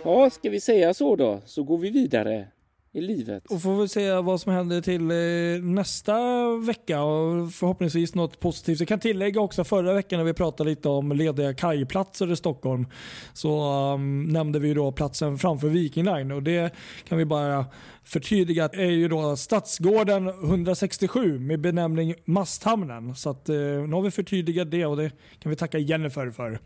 Ja, 0.03 0.29
ska 0.29 0.49
vi 0.49 0.59
säga 0.59 0.93
så 0.93 1.15
då? 1.15 1.41
Så 1.45 1.63
går 1.63 1.77
vi 1.77 1.89
vidare 1.89 2.47
i 2.97 3.01
livet. 3.01 3.45
Och 3.45 3.61
får 3.61 3.81
vi 3.81 3.87
se 3.87 4.11
vad 4.13 4.41
som 4.41 4.51
händer 4.51 4.81
till 4.81 5.11
eh, 5.11 5.63
nästa 5.73 6.17
vecka 6.57 7.03
och 7.03 7.53
förhoppningsvis 7.53 8.15
något 8.15 8.39
positivt. 8.39 8.79
Jag 8.79 8.87
kan 8.87 8.99
tillägga 8.99 9.41
också 9.41 9.63
förra 9.63 9.93
veckan 9.93 10.19
när 10.19 10.25
vi 10.25 10.33
pratade 10.33 10.69
lite 10.69 10.89
om 10.89 11.11
lediga 11.11 11.53
kajplatser 11.53 12.31
i 12.31 12.35
Stockholm 12.35 12.87
så 13.33 13.81
um, 13.93 14.23
nämnde 14.23 14.59
vi 14.59 14.73
då 14.73 14.91
platsen 14.91 15.37
framför 15.37 15.67
Viking 15.67 16.05
Line 16.05 16.31
och 16.31 16.43
det 16.43 16.73
kan 17.07 17.17
vi 17.17 17.25
bara 17.25 17.65
förtydliga 18.03 18.65
att 18.65 18.73
är 18.73 18.91
ju 18.91 19.07
då 19.07 19.35
Stadsgården 19.35 20.27
167 20.27 21.39
med 21.39 21.61
benämning 21.61 22.15
Masthamnen. 22.25 23.15
Så 23.15 23.29
att 23.29 23.49
eh, 23.49 23.55
nu 23.55 23.93
har 23.93 24.01
vi 24.01 24.11
förtydligat 24.11 24.71
det 24.71 24.85
och 24.85 24.97
det 24.97 25.11
kan 25.39 25.49
vi 25.49 25.55
tacka 25.55 25.77
Jennifer 25.77 26.31
för. 26.31 26.59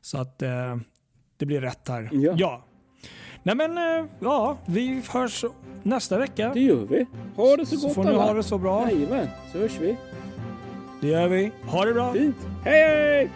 Så 0.00 0.18
att 0.18 0.42
eh, 0.42 0.76
det 1.36 1.46
blir 1.46 1.60
rätt 1.60 1.88
här. 1.88 2.08
Ja. 2.12 2.66
Nej 3.42 3.54
men 3.56 3.78
eh, 3.78 4.04
ja, 4.20 4.56
vi 4.66 5.02
hörs 5.12 5.44
nästa 5.82 6.18
vecka. 6.18 6.50
Det 6.54 6.60
gör 6.60 6.76
vi. 6.76 7.06
Ha 7.36 7.56
det 7.56 7.66
så 7.66 7.76
Så 7.76 7.86
gott 7.86 7.94
får 7.94 8.04
ni 8.04 8.10
alla. 8.10 8.22
ha 8.22 8.34
det 8.34 8.42
så 8.42 8.58
bra. 8.58 8.90
Jajamän, 8.90 9.26
så 9.52 9.58
hörs 9.58 9.78
vi. 9.80 9.96
Det 11.00 11.08
gör 11.08 11.28
vi. 11.28 11.52
Ha 11.66 11.84
det 11.84 11.92
bra. 11.94 12.12
Fint. 12.12 12.36
Hej 12.64 12.82
hej! 12.88 13.30